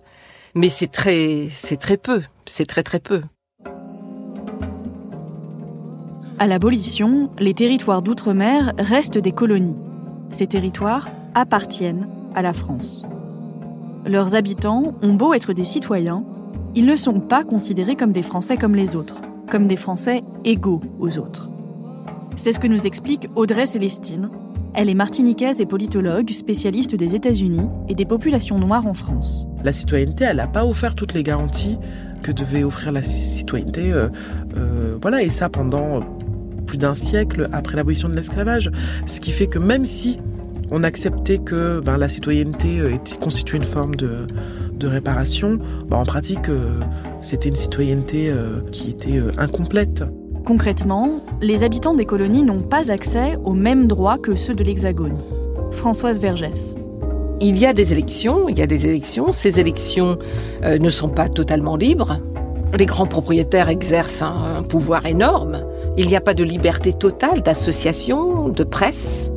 Mais 0.57 0.69
c'est 0.69 0.91
très, 0.91 1.47
c'est 1.49 1.77
très 1.77 1.97
peu, 1.97 2.23
c'est 2.45 2.67
très 2.67 2.83
très 2.83 2.99
peu. 2.99 3.23
À 6.43 6.47
l'abolition, 6.47 7.29
les 7.39 7.53
territoires 7.53 8.01
d'outre-mer 8.01 8.73
restent 8.79 9.19
des 9.19 9.31
colonies. 9.31 9.77
Ces 10.31 10.47
territoires 10.47 11.07
appartiennent 11.35 12.09
à 12.35 12.41
la 12.41 12.55
France. 12.55 13.05
Leurs 14.07 14.35
habitants 14.35 14.95
ont 15.03 15.13
beau 15.13 15.35
être 15.35 15.53
des 15.53 15.67
citoyens, 15.67 16.25
ils 16.75 16.87
ne 16.87 16.97
sont 16.97 17.21
pas 17.21 17.45
considérés 17.45 17.95
comme 17.95 18.13
des 18.13 18.23
Français 18.23 18.57
comme 18.57 18.75
les 18.75 18.97
autres, 18.97 19.21
comme 19.51 19.67
des 19.67 19.77
Français 19.77 20.23
égaux 20.47 20.81
aux 20.99 21.19
autres. 21.19 21.51
C'est 22.37 22.55
ce 22.55 22.59
que 22.59 22.69
nous 22.69 22.87
explique 22.87 23.29
Audrey 23.37 23.67
Célestine. 23.67 24.31
Elle 24.73 24.89
est 24.89 24.95
martiniquaise 24.95 25.61
et 25.61 25.67
politologue, 25.67 26.31
spécialiste 26.31 26.95
des 26.95 27.15
États-Unis 27.15 27.69
et 27.91 27.95
des 27.95 28.07
populations 28.07 28.59
noires 28.59 28.87
en 28.87 28.95
France. 28.95 29.45
La 29.63 29.75
citoyenneté, 29.75 30.25
elle 30.25 30.39
n'a 30.39 30.47
pas 30.47 30.65
offert 30.65 30.95
toutes 30.95 31.13
les 31.13 31.23
garanties 31.23 31.77
que 32.23 32.33
devait 32.33 32.65
offrir 32.65 32.93
la 32.93 33.03
citoyenneté. 33.03 33.93
Euh, 33.93 34.09
euh, 34.57 34.97
voilà, 35.03 35.23
et 35.23 35.29
ça 35.29 35.51
pendant 35.51 36.01
plus 36.71 36.79
d'un 36.79 36.95
siècle 36.95 37.49
après 37.53 37.77
l'abolition 37.77 38.09
de 38.09 38.15
l'esclavage. 38.15 38.71
Ce 39.07 39.21
qui 39.21 39.33
fait 39.33 39.49
que 39.49 39.59
même 39.59 39.87
si 39.87 40.19
on 40.71 40.85
acceptait 40.85 41.39
que 41.39 41.81
ben, 41.81 41.99
la 41.99 42.09
citoyenneté 42.09 42.79
euh, 42.79 42.95
était 42.95 43.17
constituée 43.17 43.57
une 43.57 43.65
forme 43.65 43.97
de, 43.97 44.29
de 44.79 44.87
réparation, 44.87 45.59
bah, 45.89 45.97
en 45.97 46.05
pratique, 46.05 46.49
euh, 46.49 46.79
c'était 47.23 47.49
une 47.49 47.57
citoyenneté 47.57 48.31
euh, 48.31 48.61
qui 48.71 48.91
était 48.91 49.19
euh, 49.19 49.33
incomplète. 49.37 50.05
Concrètement, 50.45 51.25
les 51.41 51.65
habitants 51.65 51.95
des 51.95 52.07
colonies 52.07 52.45
n'ont 52.45 52.63
pas 52.63 52.93
accès 52.93 53.37
aux 53.45 53.55
mêmes 53.55 53.89
droits 53.89 54.19
que 54.19 54.37
ceux 54.37 54.55
de 54.55 54.63
l'Hexagone. 54.63 55.17
Françoise 55.73 56.21
Vergès. 56.21 56.77
Il 57.41 57.59
y 57.59 57.67
a 57.67 57.73
des 57.73 57.93
élections, 57.93 58.49
il 58.49 58.57
y 58.57 58.63
a 58.63 58.67
des 58.67 58.87
élections. 58.87 59.33
Ces 59.33 59.59
élections 59.59 60.19
ne 60.63 60.91
sont 60.91 61.09
pas 61.09 61.29
totalement 61.29 61.75
libres. 61.75 62.21
Les 62.79 62.85
grands 62.85 63.07
propriétaires 63.07 63.71
exercent 63.71 64.23
un 64.23 64.63
pouvoir 64.63 65.07
énorme. 65.07 65.65
Il 65.97 66.09
n'y 66.09 66.17
a 66.17 66.21
pas 66.21 66.35
de 66.35 66.45
liberté 66.45 66.93
totale 66.93 67.43
d'association, 67.43 68.49
de 68.49 68.65
presse 68.65 69.31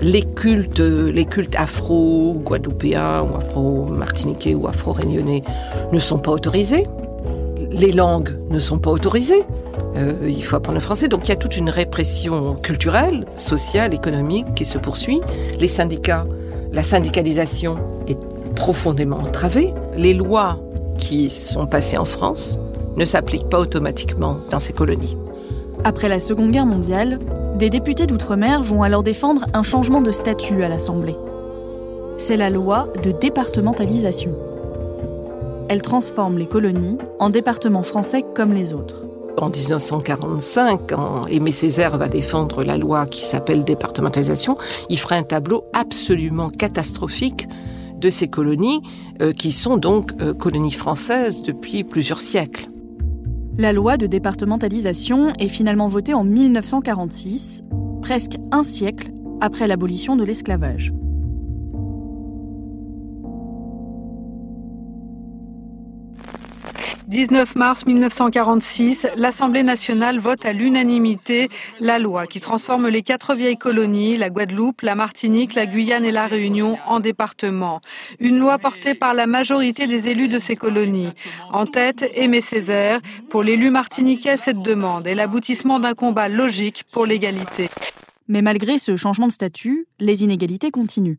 les 0.00 0.22
cultes, 0.22 0.80
les 0.80 1.24
cultes 1.24 1.56
afro-guadeloupéens 1.56 3.22
ou 3.22 3.36
afro-martiniquais 3.36 4.54
ou 4.54 4.68
afro-réunionnais 4.68 5.42
ne 5.92 5.98
sont 5.98 6.18
pas 6.18 6.30
autorisés. 6.30 6.86
Les 7.70 7.92
langues 7.92 8.38
ne 8.50 8.58
sont 8.58 8.78
pas 8.78 8.90
autorisées. 8.90 9.44
Euh, 9.96 10.14
il 10.28 10.44
faut 10.44 10.56
apprendre 10.56 10.78
le 10.78 10.82
français. 10.82 11.08
Donc 11.08 11.26
il 11.26 11.30
y 11.30 11.32
a 11.32 11.36
toute 11.36 11.56
une 11.56 11.70
répression 11.70 12.54
culturelle, 12.54 13.26
sociale, 13.36 13.92
économique 13.92 14.54
qui 14.54 14.64
se 14.64 14.78
poursuit. 14.78 15.20
Les 15.58 15.68
syndicats, 15.68 16.26
la 16.72 16.82
syndicalisation 16.82 17.78
est 18.06 18.18
profondément 18.54 19.18
entravée. 19.18 19.74
Les 19.94 20.14
lois 20.14 20.58
qui 20.98 21.28
sont 21.30 21.66
passées 21.66 21.98
en 21.98 22.04
France 22.04 22.58
ne 22.96 23.04
s'appliquent 23.04 23.48
pas 23.48 23.58
automatiquement 23.58 24.38
dans 24.50 24.60
ces 24.60 24.72
colonies. 24.72 25.16
Après 25.84 26.08
la 26.08 26.20
Seconde 26.20 26.50
Guerre 26.50 26.66
mondiale, 26.66 27.18
des 27.56 27.70
députés 27.70 28.06
d'outre-mer 28.06 28.62
vont 28.62 28.82
alors 28.82 29.02
défendre 29.02 29.46
un 29.54 29.62
changement 29.62 30.00
de 30.00 30.12
statut 30.12 30.62
à 30.62 30.68
l'Assemblée. 30.68 31.16
C'est 32.18 32.36
la 32.36 32.50
loi 32.50 32.88
de 33.02 33.12
départementalisation. 33.12 34.32
Elle 35.68 35.82
transforme 35.82 36.38
les 36.38 36.46
colonies 36.46 36.98
en 37.18 37.30
départements 37.30 37.82
français 37.82 38.24
comme 38.34 38.52
les 38.52 38.72
autres. 38.72 39.04
En 39.36 39.50
1945, 39.50 40.80
quand 40.88 41.26
Aimé 41.28 41.52
Césaire 41.52 41.96
va 41.96 42.08
défendre 42.08 42.64
la 42.64 42.76
loi 42.76 43.06
qui 43.06 43.24
s'appelle 43.24 43.64
départementalisation, 43.64 44.58
il 44.88 44.98
fera 44.98 45.14
un 45.14 45.22
tableau 45.22 45.64
absolument 45.72 46.48
catastrophique 46.48 47.46
de 47.98 48.08
ces 48.08 48.28
colonies, 48.28 48.82
euh, 49.20 49.32
qui 49.32 49.52
sont 49.52 49.76
donc 49.76 50.12
euh, 50.20 50.34
colonies 50.34 50.72
françaises 50.72 51.42
depuis 51.42 51.84
plusieurs 51.84 52.20
siècles. 52.20 52.68
La 53.60 53.72
loi 53.72 53.96
de 53.96 54.06
départementalisation 54.06 55.32
est 55.40 55.48
finalement 55.48 55.88
votée 55.88 56.14
en 56.14 56.22
1946, 56.22 57.64
presque 58.00 58.36
un 58.52 58.62
siècle 58.62 59.10
après 59.40 59.66
l'abolition 59.66 60.14
de 60.14 60.22
l'esclavage. 60.22 60.92
19 67.08 67.56
mars 67.56 67.86
1946, 67.86 69.06
l'Assemblée 69.16 69.62
nationale 69.62 70.18
vote 70.20 70.44
à 70.44 70.52
l'unanimité 70.52 71.48
la 71.80 71.98
loi 71.98 72.26
qui 72.26 72.38
transforme 72.38 72.88
les 72.88 73.02
quatre 73.02 73.34
vieilles 73.34 73.56
colonies, 73.56 74.18
la 74.18 74.28
Guadeloupe, 74.28 74.82
la 74.82 74.94
Martinique, 74.94 75.54
la 75.54 75.64
Guyane 75.64 76.04
et 76.04 76.12
la 76.12 76.26
Réunion, 76.26 76.76
en 76.86 77.00
départements. 77.00 77.80
Une 78.20 78.38
loi 78.38 78.58
portée 78.58 78.94
par 78.94 79.14
la 79.14 79.26
majorité 79.26 79.86
des 79.86 80.06
élus 80.06 80.28
de 80.28 80.38
ces 80.38 80.54
colonies. 80.54 81.08
En 81.50 81.64
tête, 81.64 82.04
Aimé 82.14 82.42
Césaire. 82.42 83.00
Pour 83.30 83.42
l'élu 83.42 83.70
martiniquais, 83.70 84.36
cette 84.44 84.60
demande 84.60 85.06
est 85.06 85.14
l'aboutissement 85.14 85.80
d'un 85.80 85.94
combat 85.94 86.28
logique 86.28 86.84
pour 86.92 87.06
l'égalité. 87.06 87.70
Mais 88.28 88.42
malgré 88.42 88.76
ce 88.76 88.98
changement 88.98 89.28
de 89.28 89.32
statut, 89.32 89.86
les 89.98 90.24
inégalités 90.24 90.70
continuent 90.70 91.16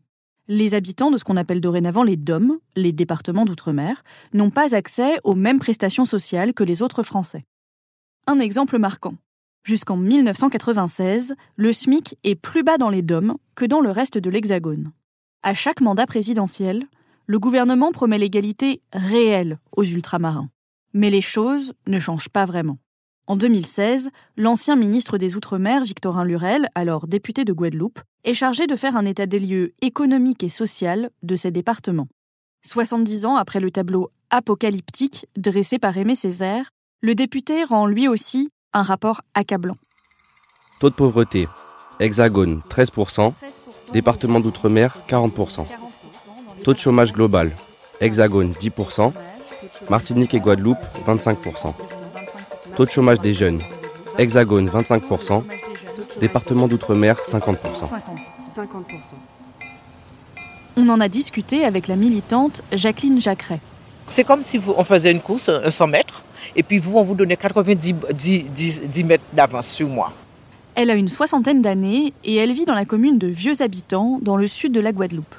les 0.50 0.74
habitants 0.74 1.12
de 1.12 1.16
ce 1.16 1.22
qu'on 1.22 1.36
appelle 1.36 1.60
dorénavant 1.60 2.02
les 2.02 2.16
DOM, 2.16 2.58
les 2.74 2.90
départements 2.90 3.44
d'outre-mer, 3.44 4.02
n'ont 4.34 4.50
pas 4.50 4.74
accès 4.74 5.16
aux 5.22 5.36
mêmes 5.36 5.60
prestations 5.60 6.06
sociales 6.06 6.54
que 6.54 6.64
les 6.64 6.82
autres 6.82 7.04
Français. 7.04 7.44
Un 8.26 8.40
exemple 8.40 8.76
marquant. 8.76 9.14
Jusqu'en 9.62 9.96
1996, 9.96 11.36
le 11.54 11.72
SMIC 11.72 12.18
est 12.24 12.34
plus 12.34 12.64
bas 12.64 12.78
dans 12.78 12.90
les 12.90 13.02
DOM 13.02 13.36
que 13.54 13.64
dans 13.64 13.80
le 13.80 13.92
reste 13.92 14.18
de 14.18 14.28
l'Hexagone. 14.28 14.90
À 15.44 15.54
chaque 15.54 15.80
mandat 15.80 16.06
présidentiel, 16.06 16.84
le 17.26 17.38
gouvernement 17.38 17.92
promet 17.92 18.18
l'égalité 18.18 18.82
réelle 18.92 19.60
aux 19.76 19.84
ultramarins. 19.84 20.50
Mais 20.92 21.10
les 21.10 21.20
choses 21.20 21.74
ne 21.86 22.00
changent 22.00 22.28
pas 22.28 22.44
vraiment. 22.44 22.78
En 23.30 23.36
2016, 23.36 24.10
l'ancien 24.36 24.74
ministre 24.74 25.16
des 25.16 25.36
Outre-mer, 25.36 25.84
Victorin 25.84 26.24
Lurel, 26.24 26.68
alors 26.74 27.06
député 27.06 27.44
de 27.44 27.52
Guadeloupe, 27.52 28.00
est 28.24 28.34
chargé 28.34 28.66
de 28.66 28.74
faire 28.74 28.96
un 28.96 29.04
état 29.04 29.26
des 29.26 29.38
lieux 29.38 29.72
économique 29.82 30.42
et 30.42 30.48
social 30.48 31.10
de 31.22 31.36
ces 31.36 31.52
départements. 31.52 32.08
70 32.66 33.26
ans 33.26 33.36
après 33.36 33.60
le 33.60 33.70
tableau 33.70 34.10
apocalyptique 34.30 35.28
dressé 35.36 35.78
par 35.78 35.96
Aimé 35.96 36.16
Césaire, 36.16 36.70
le 37.02 37.14
député 37.14 37.62
rend 37.62 37.86
lui 37.86 38.08
aussi 38.08 38.50
un 38.72 38.82
rapport 38.82 39.20
accablant. 39.34 39.76
Taux 40.80 40.90
de 40.90 40.96
pauvreté 40.96 41.46
Hexagone 42.00 42.62
13%, 42.68 43.32
département 43.92 44.40
d'outre-mer 44.40 44.96
40%. 45.08 45.66
Taux 46.64 46.74
de 46.74 46.78
chômage 46.78 47.12
global 47.12 47.52
Hexagone 48.00 48.50
10%, 48.50 49.12
Martinique 49.88 50.34
et 50.34 50.40
Guadeloupe 50.40 50.82
25%. 51.06 51.99
Taux 52.76 52.84
de 52.84 52.90
chômage 52.90 53.20
des 53.20 53.34
jeunes. 53.34 53.60
Hexagone 54.18 54.68
25%. 54.68 55.42
Département 56.20 56.68
d'outre-mer 56.68 57.16
50%. 57.16 57.56
On 60.76 60.88
en 60.88 61.00
a 61.00 61.08
discuté 61.08 61.64
avec 61.64 61.88
la 61.88 61.96
militante 61.96 62.62
Jacqueline 62.72 63.20
Jacqueret. 63.20 63.60
C'est 64.08 64.24
comme 64.24 64.42
si 64.42 64.60
on 64.76 64.84
faisait 64.84 65.12
une 65.12 65.20
course, 65.20 65.50
100 65.68 65.86
mètres, 65.86 66.24
et 66.56 66.62
puis 66.62 66.78
vous, 66.78 66.96
on 66.96 67.02
vous 67.02 67.14
donnait 67.14 67.36
90 67.36 67.94
10, 68.12 69.04
mètres 69.04 69.24
d'avance 69.32 69.68
sur 69.68 69.88
moi. 69.88 70.12
Elle 70.74 70.90
a 70.90 70.94
une 70.94 71.08
soixantaine 71.08 71.62
d'années 71.62 72.12
et 72.24 72.36
elle 72.36 72.52
vit 72.52 72.64
dans 72.64 72.74
la 72.74 72.84
commune 72.84 73.18
de 73.18 73.26
Vieux 73.26 73.62
Habitants, 73.62 74.18
dans 74.22 74.36
le 74.36 74.46
sud 74.46 74.72
de 74.72 74.80
la 74.80 74.92
Guadeloupe. 74.92 75.34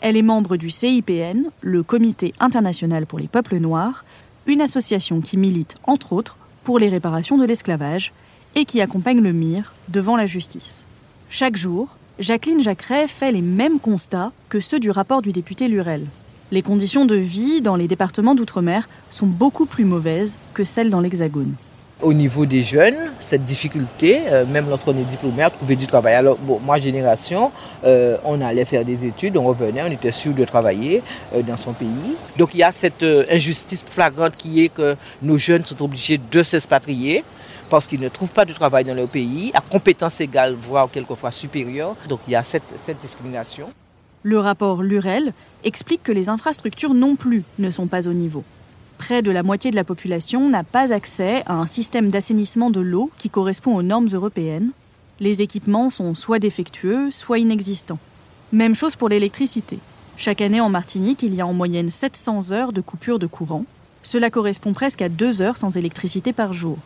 Elle 0.00 0.16
est 0.16 0.22
membre 0.22 0.56
du 0.56 0.70
CIPN, 0.70 1.50
le 1.60 1.82
Comité 1.82 2.34
international 2.38 3.06
pour 3.06 3.18
les 3.18 3.28
peuples 3.28 3.58
noirs, 3.58 4.04
une 4.46 4.60
association 4.60 5.20
qui 5.20 5.36
milite, 5.36 5.74
entre 5.84 6.12
autres, 6.12 6.37
pour 6.68 6.78
les 6.78 6.90
réparations 6.90 7.38
de 7.38 7.46
l'esclavage 7.46 8.12
et 8.54 8.66
qui 8.66 8.82
accompagne 8.82 9.22
le 9.22 9.32
MIR 9.32 9.72
devant 9.88 10.18
la 10.18 10.26
justice. 10.26 10.84
Chaque 11.30 11.56
jour, 11.56 11.88
Jacqueline 12.18 12.62
Jacqueret 12.62 13.08
fait 13.08 13.32
les 13.32 13.40
mêmes 13.40 13.80
constats 13.80 14.32
que 14.50 14.60
ceux 14.60 14.78
du 14.78 14.90
rapport 14.90 15.22
du 15.22 15.32
député 15.32 15.66
Lurel. 15.66 16.04
Les 16.52 16.60
conditions 16.60 17.06
de 17.06 17.14
vie 17.14 17.62
dans 17.62 17.74
les 17.74 17.88
départements 17.88 18.34
d'outre-mer 18.34 18.86
sont 19.08 19.26
beaucoup 19.26 19.64
plus 19.64 19.86
mauvaises 19.86 20.36
que 20.52 20.62
celles 20.62 20.90
dans 20.90 21.00
l'Hexagone. 21.00 21.54
Au 22.00 22.12
niveau 22.12 22.46
des 22.46 22.62
jeunes, 22.62 23.10
cette 23.26 23.44
difficulté, 23.44 24.20
euh, 24.28 24.46
même 24.46 24.68
lorsqu'on 24.68 24.96
est 24.96 25.10
diplômé, 25.10 25.42
à 25.42 25.50
trouver 25.50 25.74
du 25.74 25.88
travail. 25.88 26.14
Alors, 26.14 26.36
bon, 26.36 26.60
moi, 26.64 26.78
génération, 26.78 27.50
euh, 27.82 28.16
on 28.24 28.40
allait 28.40 28.64
faire 28.64 28.84
des 28.84 29.04
études, 29.04 29.36
on 29.36 29.42
revenait, 29.42 29.82
on 29.82 29.90
était 29.90 30.12
sûr 30.12 30.32
de 30.32 30.44
travailler 30.44 31.02
euh, 31.34 31.42
dans 31.42 31.56
son 31.56 31.72
pays. 31.72 32.16
Donc, 32.36 32.50
il 32.54 32.58
y 32.58 32.62
a 32.62 32.70
cette 32.70 33.04
injustice 33.28 33.84
flagrante 33.84 34.36
qui 34.36 34.64
est 34.64 34.68
que 34.68 34.94
nos 35.22 35.38
jeunes 35.38 35.64
sont 35.64 35.82
obligés 35.82 36.18
de 36.18 36.42
s'expatrier 36.44 37.24
parce 37.68 37.88
qu'ils 37.88 38.00
ne 38.00 38.08
trouvent 38.08 38.32
pas 38.32 38.44
de 38.44 38.52
travail 38.52 38.84
dans 38.84 38.94
leur 38.94 39.08
pays, 39.08 39.50
à 39.52 39.60
compétences 39.60 40.20
égales, 40.20 40.54
voire 40.54 40.88
quelquefois 40.92 41.32
supérieures. 41.32 41.96
Donc, 42.08 42.20
il 42.28 42.30
y 42.30 42.36
a 42.36 42.44
cette 42.44 42.62
discrimination. 43.02 43.70
Le 44.22 44.38
rapport 44.38 44.82
Lurel 44.82 45.32
explique 45.64 46.04
que 46.04 46.12
les 46.12 46.28
infrastructures 46.28 46.94
non 46.94 47.16
plus 47.16 47.42
ne 47.58 47.70
sont 47.72 47.88
pas 47.88 48.06
au 48.06 48.12
niveau. 48.12 48.44
Près 48.98 49.22
de 49.22 49.30
la 49.30 49.42
moitié 49.42 49.70
de 49.70 49.76
la 49.76 49.84
population 49.84 50.48
n'a 50.50 50.64
pas 50.64 50.92
accès 50.92 51.42
à 51.46 51.54
un 51.54 51.66
système 51.66 52.10
d'assainissement 52.10 52.68
de 52.68 52.80
l'eau 52.80 53.10
qui 53.16 53.30
correspond 53.30 53.74
aux 53.74 53.82
normes 53.82 54.08
européennes. 54.12 54.72
Les 55.20 55.40
équipements 55.40 55.88
sont 55.88 56.14
soit 56.14 56.40
défectueux, 56.40 57.10
soit 57.10 57.38
inexistants. 57.38 58.00
Même 58.52 58.74
chose 58.74 58.96
pour 58.96 59.08
l'électricité. 59.08 59.78
Chaque 60.16 60.40
année 60.40 60.60
en 60.60 60.68
Martinique, 60.68 61.22
il 61.22 61.34
y 61.34 61.40
a 61.40 61.46
en 61.46 61.54
moyenne 61.54 61.88
700 61.88 62.50
heures 62.50 62.72
de 62.72 62.80
coupure 62.80 63.18
de 63.18 63.26
courant. 63.26 63.64
Cela 64.02 64.30
correspond 64.30 64.72
presque 64.72 65.00
à 65.00 65.08
deux 65.08 65.42
heures 65.42 65.56
sans 65.56 65.76
électricité 65.76 66.32
par 66.32 66.52
jour. 66.52 66.76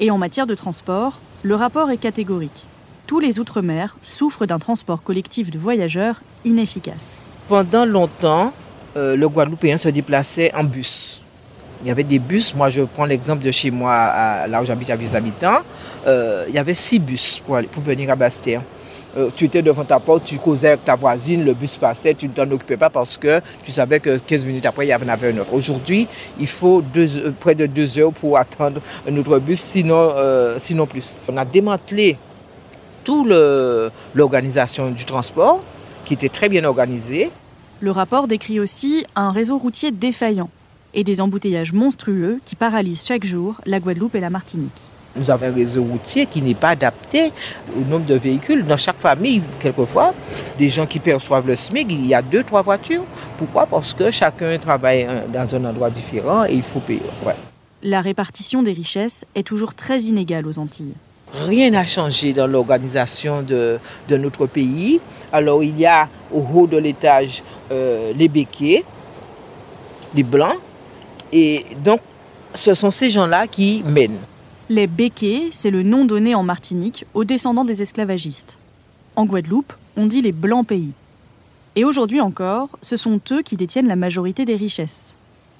Et 0.00 0.10
en 0.10 0.18
matière 0.18 0.46
de 0.46 0.54
transport, 0.54 1.18
le 1.42 1.54
rapport 1.54 1.90
est 1.90 1.98
catégorique. 1.98 2.64
Tous 3.06 3.20
les 3.20 3.38
Outre-mer 3.38 3.96
souffrent 4.02 4.44
d'un 4.44 4.58
transport 4.58 5.02
collectif 5.02 5.50
de 5.50 5.58
voyageurs 5.58 6.20
inefficace. 6.44 7.24
Pendant 7.48 7.86
longtemps, 7.86 8.52
euh, 8.96 9.16
le 9.16 9.28
Guadeloupéen 9.28 9.78
se 9.78 9.88
déplaçait 9.88 10.52
en 10.54 10.64
bus. 10.64 11.22
Il 11.82 11.88
y 11.88 11.90
avait 11.90 12.04
des 12.04 12.18
bus, 12.18 12.54
moi 12.54 12.70
je 12.70 12.82
prends 12.82 13.04
l'exemple 13.04 13.44
de 13.44 13.50
chez 13.50 13.70
moi, 13.70 14.46
là 14.48 14.60
où 14.60 14.64
j'habite 14.64 14.90
à 14.90 14.96
Vieux 14.96 15.14
Habitants, 15.14 15.60
euh, 16.06 16.44
il 16.48 16.54
y 16.54 16.58
avait 16.58 16.74
six 16.74 16.98
bus 16.98 17.40
pour, 17.46 17.60
venir 17.82 18.10
à 18.10 18.16
Bastère. 18.16 18.62
Euh, 19.16 19.30
tu 19.34 19.44
étais 19.44 19.62
devant 19.62 19.84
ta 19.84 19.98
porte, 20.00 20.24
tu 20.24 20.38
causais 20.38 20.68
avec 20.68 20.84
ta 20.84 20.96
voisine, 20.96 21.44
le 21.44 21.54
bus 21.54 21.76
passait, 21.76 22.14
tu 22.14 22.28
ne 22.28 22.32
t'en 22.32 22.50
occupais 22.50 22.76
pas 22.76 22.90
parce 22.90 23.16
que 23.16 23.40
tu 23.64 23.70
savais 23.70 24.00
que 24.00 24.18
15 24.18 24.44
minutes 24.44 24.66
après, 24.66 24.86
il 24.86 24.90
y 24.90 24.94
en 24.94 25.08
avait 25.08 25.32
un 25.32 25.38
autre. 25.38 25.52
Aujourd'hui, 25.52 26.08
il 26.38 26.46
faut 26.46 26.82
deux, 26.82 27.32
près 27.38 27.54
de 27.54 27.66
deux 27.66 27.98
heures 27.98 28.12
pour 28.12 28.36
attendre 28.36 28.80
un 29.08 29.16
autre 29.16 29.38
bus, 29.38 29.60
sinon, 29.60 30.12
sinon 30.58 30.86
plus. 30.86 31.16
On 31.28 31.36
a 31.36 31.44
démantelé 31.44 32.16
toute 33.04 33.32
l'organisation 34.14 34.90
du 34.90 35.04
transport, 35.04 35.62
qui 36.04 36.14
était 36.14 36.28
très 36.28 36.48
bien 36.48 36.64
organisée. 36.64 37.30
Le 37.80 37.90
rapport 37.90 38.28
décrit 38.28 38.60
aussi 38.60 39.06
un 39.14 39.30
réseau 39.30 39.56
routier 39.56 39.90
défaillant 39.90 40.50
et 40.94 41.04
des 41.04 41.20
embouteillages 41.20 41.72
monstrueux 41.72 42.40
qui 42.44 42.56
paralysent 42.56 43.04
chaque 43.04 43.24
jour 43.24 43.56
la 43.66 43.80
Guadeloupe 43.80 44.14
et 44.14 44.20
la 44.20 44.30
Martinique. 44.30 44.70
Nous 45.16 45.30
avons 45.30 45.46
un 45.46 45.52
réseau 45.52 45.82
routier 45.82 46.26
qui 46.26 46.42
n'est 46.42 46.54
pas 46.54 46.70
adapté 46.70 47.32
au 47.76 47.80
nombre 47.80 48.06
de 48.06 48.14
véhicules. 48.14 48.64
Dans 48.64 48.76
chaque 48.76 48.98
famille, 48.98 49.42
quelquefois, 49.58 50.14
des 50.58 50.68
gens 50.68 50.86
qui 50.86 51.00
perçoivent 51.00 51.46
le 51.46 51.56
SMIC, 51.56 51.88
il 51.90 52.06
y 52.06 52.14
a 52.14 52.22
deux, 52.22 52.44
trois 52.44 52.62
voitures. 52.62 53.04
Pourquoi? 53.36 53.66
Parce 53.66 53.94
que 53.94 54.10
chacun 54.10 54.56
travaille 54.58 55.08
dans 55.32 55.54
un 55.54 55.64
endroit 55.64 55.90
différent 55.90 56.44
et 56.44 56.54
il 56.54 56.62
faut 56.62 56.80
payer. 56.80 57.02
La 57.82 58.00
répartition 58.00 58.62
des 58.62 58.72
richesses 58.72 59.24
est 59.34 59.46
toujours 59.46 59.74
très 59.74 60.00
inégale 60.02 60.46
aux 60.46 60.58
Antilles. 60.58 60.94
Rien 61.32 61.70
n'a 61.70 61.84
changé 61.84 62.32
dans 62.32 62.46
l'organisation 62.46 63.42
de, 63.42 63.78
notre 64.10 64.46
pays. 64.46 65.00
Alors 65.32 65.62
il 65.62 65.78
y 65.78 65.86
a 65.86 66.08
au 66.32 66.44
haut 66.54 66.66
de 66.66 66.76
l'étage 66.76 67.42
euh, 67.70 68.12
les 68.16 68.28
béquets, 68.28 68.84
les 70.14 70.22
blancs, 70.22 70.56
et 71.32 71.66
donc 71.84 72.00
ce 72.54 72.74
sont 72.74 72.90
ces 72.90 73.10
gens-là 73.10 73.46
qui 73.46 73.82
mènent. 73.84 74.18
Les 74.70 74.86
béquets, 74.86 75.48
c'est 75.50 75.70
le 75.70 75.82
nom 75.82 76.04
donné 76.04 76.34
en 76.34 76.42
Martinique 76.42 77.04
aux 77.14 77.24
descendants 77.24 77.64
des 77.64 77.82
esclavagistes. 77.82 78.58
En 79.16 79.24
Guadeloupe, 79.24 79.72
on 79.96 80.06
dit 80.06 80.22
les 80.22 80.32
blancs 80.32 80.66
pays. 80.66 80.92
Et 81.74 81.84
aujourd'hui 81.84 82.20
encore, 82.20 82.68
ce 82.82 82.96
sont 82.96 83.20
eux 83.30 83.42
qui 83.42 83.56
détiennent 83.56 83.88
la 83.88 83.96
majorité 83.96 84.44
des 84.44 84.56
richesses. 84.56 85.14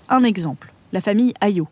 Un 0.09 0.25
exemple, 0.25 0.73
la 0.93 1.01
famille 1.01 1.33
Ayot. 1.41 1.69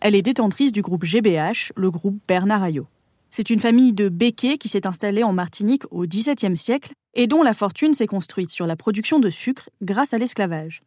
Elle 0.00 0.14
est 0.14 0.22
détentrice 0.22 0.72
du 0.72 0.82
groupe 0.82 1.04
GBH, 1.04 1.72
le 1.76 1.90
groupe 1.90 2.18
Bernard 2.26 2.62
Ayot. 2.62 2.86
C'est 3.30 3.50
une 3.50 3.60
famille 3.60 3.92
de 3.92 4.08
béquets 4.08 4.58
qui 4.58 4.68
s'est 4.68 4.86
installée 4.86 5.22
en 5.22 5.32
Martinique 5.32 5.84
au 5.90 6.06
XVIIe 6.06 6.56
siècle 6.56 6.92
et 7.14 7.26
dont 7.26 7.42
la 7.42 7.54
fortune 7.54 7.94
s'est 7.94 8.06
construite 8.06 8.50
sur 8.50 8.66
la 8.66 8.76
production 8.76 9.18
de 9.18 9.30
sucre 9.30 9.68
grâce 9.82 10.14
à 10.14 10.18
l'esclavage. 10.18 10.80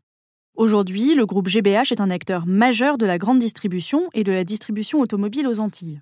Aujourd'hui, 0.56 1.16
le 1.16 1.26
groupe 1.26 1.50
GBH 1.50 1.92
est 1.92 2.02
un 2.02 2.10
acteur 2.10 2.46
majeur 2.46 2.98
de 2.98 3.06
la 3.06 3.18
grande 3.18 3.40
distribution 3.40 4.10
et 4.14 4.24
de 4.24 4.32
la 4.32 4.44
distribution 4.44 5.00
automobile 5.00 5.48
aux 5.48 5.60
Antilles. 5.60 6.02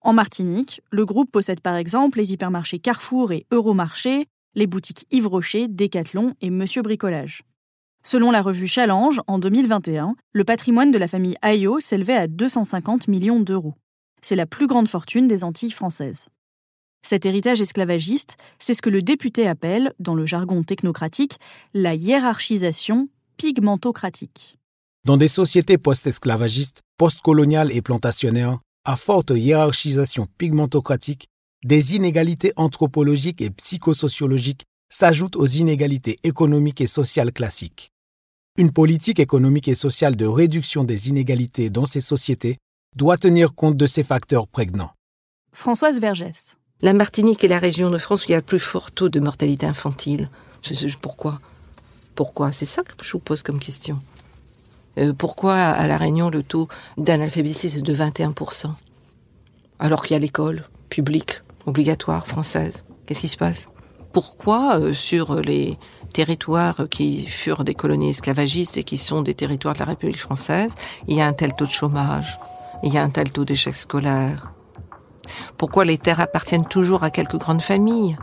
En 0.00 0.12
Martinique, 0.12 0.82
le 0.90 1.04
groupe 1.04 1.30
possède 1.30 1.60
par 1.60 1.76
exemple 1.76 2.18
les 2.18 2.32
hypermarchés 2.32 2.78
Carrefour 2.78 3.32
et 3.32 3.46
Euromarché, 3.50 4.26
les 4.54 4.66
boutiques 4.66 5.06
Yves 5.10 5.26
Rocher, 5.26 5.68
Decathlon 5.68 6.34
et 6.40 6.50
Monsieur 6.50 6.82
Bricolage. 6.82 7.42
Selon 8.04 8.30
la 8.30 8.42
revue 8.42 8.68
Challenge, 8.68 9.20
en 9.26 9.38
2021, 9.38 10.14
le 10.32 10.44
patrimoine 10.44 10.92
de 10.92 10.98
la 10.98 11.08
famille 11.08 11.36
Ayo 11.42 11.80
s'élevait 11.80 12.16
à 12.16 12.28
250 12.28 13.08
millions 13.08 13.40
d'euros 13.40 13.74
c'est 14.26 14.34
la 14.34 14.46
plus 14.46 14.66
grande 14.66 14.88
fortune 14.88 15.28
des 15.28 15.44
Antilles 15.44 15.70
françaises. 15.70 16.26
Cet 17.02 17.24
héritage 17.26 17.60
esclavagiste, 17.60 18.36
c'est 18.58 18.74
ce 18.74 18.82
que 18.82 18.90
le 18.90 19.00
député 19.00 19.46
appelle, 19.46 19.92
dans 20.00 20.16
le 20.16 20.26
jargon 20.26 20.64
technocratique, 20.64 21.38
la 21.74 21.94
hiérarchisation 21.94 23.08
pigmentocratique. 23.36 24.58
Dans 25.04 25.16
des 25.16 25.28
sociétés 25.28 25.78
post-esclavagistes, 25.78 26.82
post-coloniales 26.96 27.70
et 27.70 27.82
plantationnaires, 27.82 28.58
à 28.84 28.96
forte 28.96 29.30
hiérarchisation 29.30 30.26
pigmentocratique, 30.38 31.28
des 31.64 31.96
inégalités 31.96 32.52
anthropologiques 32.56 33.42
et 33.42 33.50
psychosociologiques 33.50 34.64
s'ajoutent 34.88 35.36
aux 35.36 35.46
inégalités 35.46 36.18
économiques 36.22 36.80
et 36.80 36.86
sociales 36.86 37.32
classiques. 37.32 37.90
Une 38.56 38.72
politique 38.72 39.20
économique 39.20 39.68
et 39.68 39.74
sociale 39.74 40.16
de 40.16 40.26
réduction 40.26 40.84
des 40.84 41.08
inégalités 41.08 41.68
dans 41.68 41.86
ces 41.86 42.00
sociétés 42.00 42.56
doit 42.94 43.18
tenir 43.18 43.54
compte 43.54 43.76
de 43.76 43.86
ces 43.86 44.02
facteurs 44.02 44.48
prégnants. 44.48 44.92
Françoise 45.52 46.00
Vergès. 46.00 46.56
La 46.80 46.94
Martinique 46.94 47.44
est 47.44 47.48
la 47.48 47.58
région 47.58 47.90
de 47.90 47.98
France 47.98 48.24
où 48.24 48.28
il 48.28 48.32
y 48.32 48.34
a 48.34 48.38
le 48.38 48.42
plus 48.42 48.60
fort 48.60 48.90
taux 48.90 49.08
de 49.08 49.20
mortalité 49.20 49.66
infantile. 49.66 50.30
Pourquoi 51.00 51.40
Pourquoi? 52.16 52.50
C'est 52.50 52.64
ça 52.64 52.82
que 52.82 52.92
je 53.02 53.12
vous 53.12 53.20
pose 53.20 53.44
comme 53.44 53.60
question. 53.60 54.00
Euh, 54.98 55.12
pourquoi 55.12 55.54
à 55.54 55.86
La 55.86 55.96
Réunion 55.96 56.30
le 56.30 56.42
taux 56.42 56.66
d'analphabétisme 56.96 57.78
est 57.78 57.82
de 57.82 57.94
21% 57.94 58.70
Alors 59.78 60.02
qu'il 60.02 60.14
y 60.14 60.16
a 60.16 60.18
l'école 60.18 60.64
publique, 60.88 61.42
obligatoire, 61.66 62.26
française. 62.26 62.84
Qu'est-ce 63.06 63.20
qui 63.20 63.28
se 63.28 63.36
passe? 63.36 63.68
Pourquoi 64.12 64.80
euh, 64.80 64.94
sur 64.94 65.36
les 65.36 65.78
territoires 66.12 66.88
qui 66.90 67.26
furent 67.26 67.62
des 67.62 67.74
colonies 67.74 68.10
esclavagistes 68.10 68.78
et 68.78 68.84
qui 68.84 68.96
sont 68.96 69.22
des 69.22 69.34
territoires 69.34 69.74
de 69.74 69.80
la 69.80 69.84
République 69.84 70.18
française, 70.18 70.74
il 71.06 71.16
y 71.16 71.20
a 71.20 71.26
un 71.26 71.34
tel 71.34 71.54
taux 71.54 71.66
de 71.66 71.70
chômage 71.70 72.38
il 72.82 72.92
y 72.92 72.98
a 72.98 73.02
un 73.02 73.10
tel 73.10 73.30
taux 73.30 73.44
d'échec 73.44 73.74
scolaire? 73.74 74.52
Pourquoi 75.56 75.84
les 75.84 75.98
terres 75.98 76.20
appartiennent 76.20 76.66
toujours 76.66 77.04
à 77.04 77.10
quelques 77.10 77.36
grandes 77.36 77.62
familles? 77.62 78.16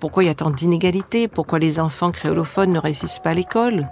Pourquoi 0.00 0.24
il 0.24 0.26
y 0.26 0.30
a 0.30 0.34
tant 0.34 0.50
d'inégalités? 0.50 1.28
Pourquoi 1.28 1.58
les 1.58 1.80
enfants 1.80 2.10
créolophones 2.10 2.72
ne 2.72 2.78
réussissent 2.78 3.18
pas 3.18 3.30
à 3.30 3.34
l'école? 3.34 3.88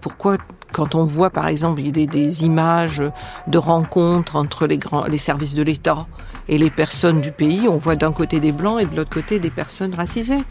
Pourquoi, 0.00 0.38
quand 0.72 0.94
on 0.94 1.04
voit 1.04 1.30
par 1.30 1.46
exemple 1.46 1.82
des, 1.82 2.44
images 2.44 3.02
de 3.46 3.58
rencontres 3.58 4.36
entre 4.36 4.66
les, 4.66 4.80
les 5.08 5.18
services 5.18 5.54
de 5.54 5.62
l'État 5.62 6.06
et 6.48 6.58
les 6.58 6.70
personnes 6.70 7.20
du 7.20 7.32
pays, 7.32 7.68
on 7.68 7.76
voit 7.76 7.96
d'un 7.96 8.12
côté 8.12 8.40
des 8.40 8.52
blancs 8.52 8.80
et 8.80 8.86
de 8.86 8.96
l'autre 8.96 9.10
côté 9.10 9.38
des 9.38 9.50
personnes 9.50 9.94
racisées 9.94 10.44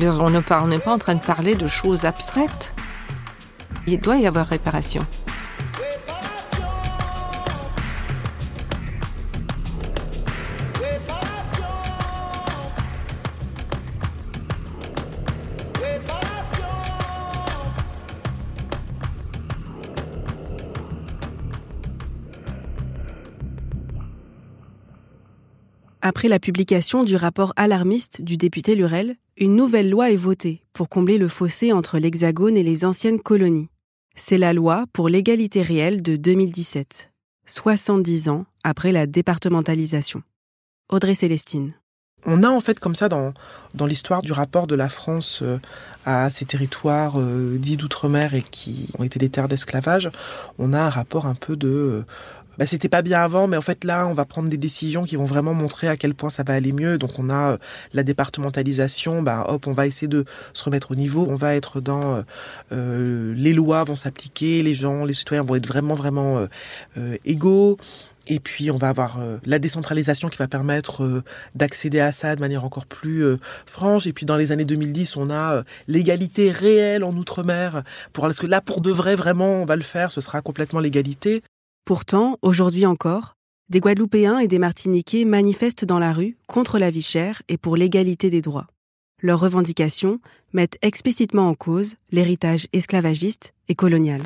On 0.00 0.30
n'est 0.30 0.42
pas 0.42 0.92
en 0.92 0.98
train 0.98 1.14
de 1.14 1.24
parler 1.24 1.54
de 1.54 1.66
choses 1.66 2.04
abstraites. 2.04 2.72
Il 3.86 4.00
doit 4.00 4.16
y 4.16 4.26
avoir 4.26 4.46
réparation. 4.46 5.06
Après 26.08 26.28
la 26.28 26.38
publication 26.38 27.02
du 27.02 27.16
rapport 27.16 27.52
alarmiste 27.56 28.22
du 28.22 28.36
député 28.36 28.76
Lurel, 28.76 29.16
une 29.36 29.56
nouvelle 29.56 29.90
loi 29.90 30.12
est 30.12 30.14
votée 30.14 30.62
pour 30.72 30.88
combler 30.88 31.18
le 31.18 31.26
fossé 31.26 31.72
entre 31.72 31.98
l'Hexagone 31.98 32.56
et 32.56 32.62
les 32.62 32.84
anciennes 32.84 33.18
colonies. 33.18 33.70
C'est 34.14 34.38
la 34.38 34.52
loi 34.52 34.84
pour 34.92 35.08
l'égalité 35.08 35.62
réelle 35.62 36.02
de 36.02 36.14
2017, 36.14 37.10
70 37.46 38.28
ans 38.28 38.46
après 38.62 38.92
la 38.92 39.08
départementalisation. 39.08 40.22
Audrey 40.90 41.16
Célestine. 41.16 41.74
On 42.24 42.44
a 42.44 42.48
en 42.48 42.60
fait 42.60 42.78
comme 42.78 42.94
ça 42.94 43.08
dans, 43.08 43.34
dans 43.74 43.86
l'histoire 43.86 44.22
du 44.22 44.30
rapport 44.30 44.66
de 44.66 44.74
la 44.74 44.88
France 44.88 45.40
euh, 45.42 45.58
à 46.06 46.30
ces 46.30 46.44
territoires 46.44 47.20
euh, 47.20 47.58
dits 47.58 47.76
d'outre-mer 47.76 48.34
et 48.34 48.42
qui 48.42 48.88
ont 48.98 49.02
été 49.02 49.18
des 49.18 49.28
terres 49.28 49.48
d'esclavage, 49.48 50.10
on 50.58 50.72
a 50.72 50.80
un 50.80 50.88
rapport 50.88 51.26
un 51.26 51.34
peu 51.34 51.56
de 51.56 52.04
bah, 52.58 52.66
c'était 52.66 52.88
pas 52.88 53.02
bien 53.02 53.20
avant, 53.20 53.46
mais 53.46 53.56
en 53.56 53.62
fait 53.62 53.84
là, 53.84 54.06
on 54.06 54.14
va 54.14 54.24
prendre 54.24 54.48
des 54.48 54.56
décisions 54.56 55.04
qui 55.04 55.16
vont 55.16 55.24
vraiment 55.24 55.54
montrer 55.54 55.88
à 55.88 55.96
quel 55.96 56.14
point 56.14 56.30
ça 56.30 56.42
va 56.42 56.54
aller 56.54 56.72
mieux. 56.72 56.98
Donc 56.98 57.18
on 57.18 57.30
a 57.30 57.52
euh, 57.52 57.56
la 57.92 58.02
départementalisation, 58.02 59.22
bah 59.22 59.44
hop, 59.48 59.66
on 59.66 59.72
va 59.72 59.86
essayer 59.86 60.08
de 60.08 60.24
se 60.52 60.64
remettre 60.64 60.92
au 60.92 60.94
niveau. 60.94 61.26
On 61.28 61.36
va 61.36 61.54
être 61.54 61.80
dans 61.80 62.22
euh, 62.72 63.34
les 63.36 63.52
lois 63.52 63.84
vont 63.84 63.96
s'appliquer, 63.96 64.62
les 64.62 64.74
gens, 64.74 65.04
les 65.04 65.14
citoyens 65.14 65.42
vont 65.42 65.54
être 65.56 65.66
vraiment 65.66 65.94
vraiment 65.94 66.46
égaux. 67.24 67.76
Et 68.28 68.40
puis 68.40 68.70
on 68.70 68.76
va 68.76 68.88
avoir 68.88 69.18
la 69.44 69.58
décentralisation 69.58 70.28
qui 70.28 70.36
va 70.36 70.48
permettre 70.48 71.22
d'accéder 71.54 72.00
à 72.00 72.10
ça 72.12 72.34
de 72.34 72.40
manière 72.40 72.64
encore 72.64 72.86
plus 72.86 73.24
franche. 73.66 74.06
Et 74.06 74.12
puis 74.12 74.26
dans 74.26 74.36
les 74.36 74.52
années 74.52 74.64
2010, 74.64 75.16
on 75.16 75.30
a 75.30 75.62
l'égalité 75.86 76.50
réelle 76.50 77.04
en 77.04 77.14
Outre-mer. 77.14 77.82
Pour 78.12 78.24
parce 78.24 78.38
que 78.38 78.46
là, 78.46 78.60
pour 78.60 78.80
de 78.80 78.90
vrai, 78.90 79.14
vraiment, 79.14 79.62
on 79.62 79.64
va 79.64 79.76
le 79.76 79.82
faire. 79.82 80.10
Ce 80.10 80.20
sera 80.20 80.40
complètement 80.42 80.80
l'égalité. 80.80 81.42
Pourtant, 81.86 82.36
aujourd'hui 82.42 82.84
encore, 82.84 83.36
des 83.68 83.78
Guadeloupéens 83.78 84.40
et 84.40 84.48
des 84.48 84.58
Martiniquais 84.58 85.24
manifestent 85.24 85.84
dans 85.84 86.00
la 86.00 86.12
rue 86.12 86.36
contre 86.48 86.80
la 86.80 86.90
vie 86.90 87.00
chère 87.00 87.42
et 87.48 87.58
pour 87.58 87.76
l'égalité 87.76 88.28
des 88.28 88.42
droits. 88.42 88.66
Leurs 89.22 89.38
revendications 89.38 90.18
mettent 90.52 90.78
explicitement 90.82 91.48
en 91.48 91.54
cause 91.54 91.94
l'héritage 92.10 92.66
esclavagiste 92.72 93.54
et 93.68 93.76
colonial. 93.76 94.22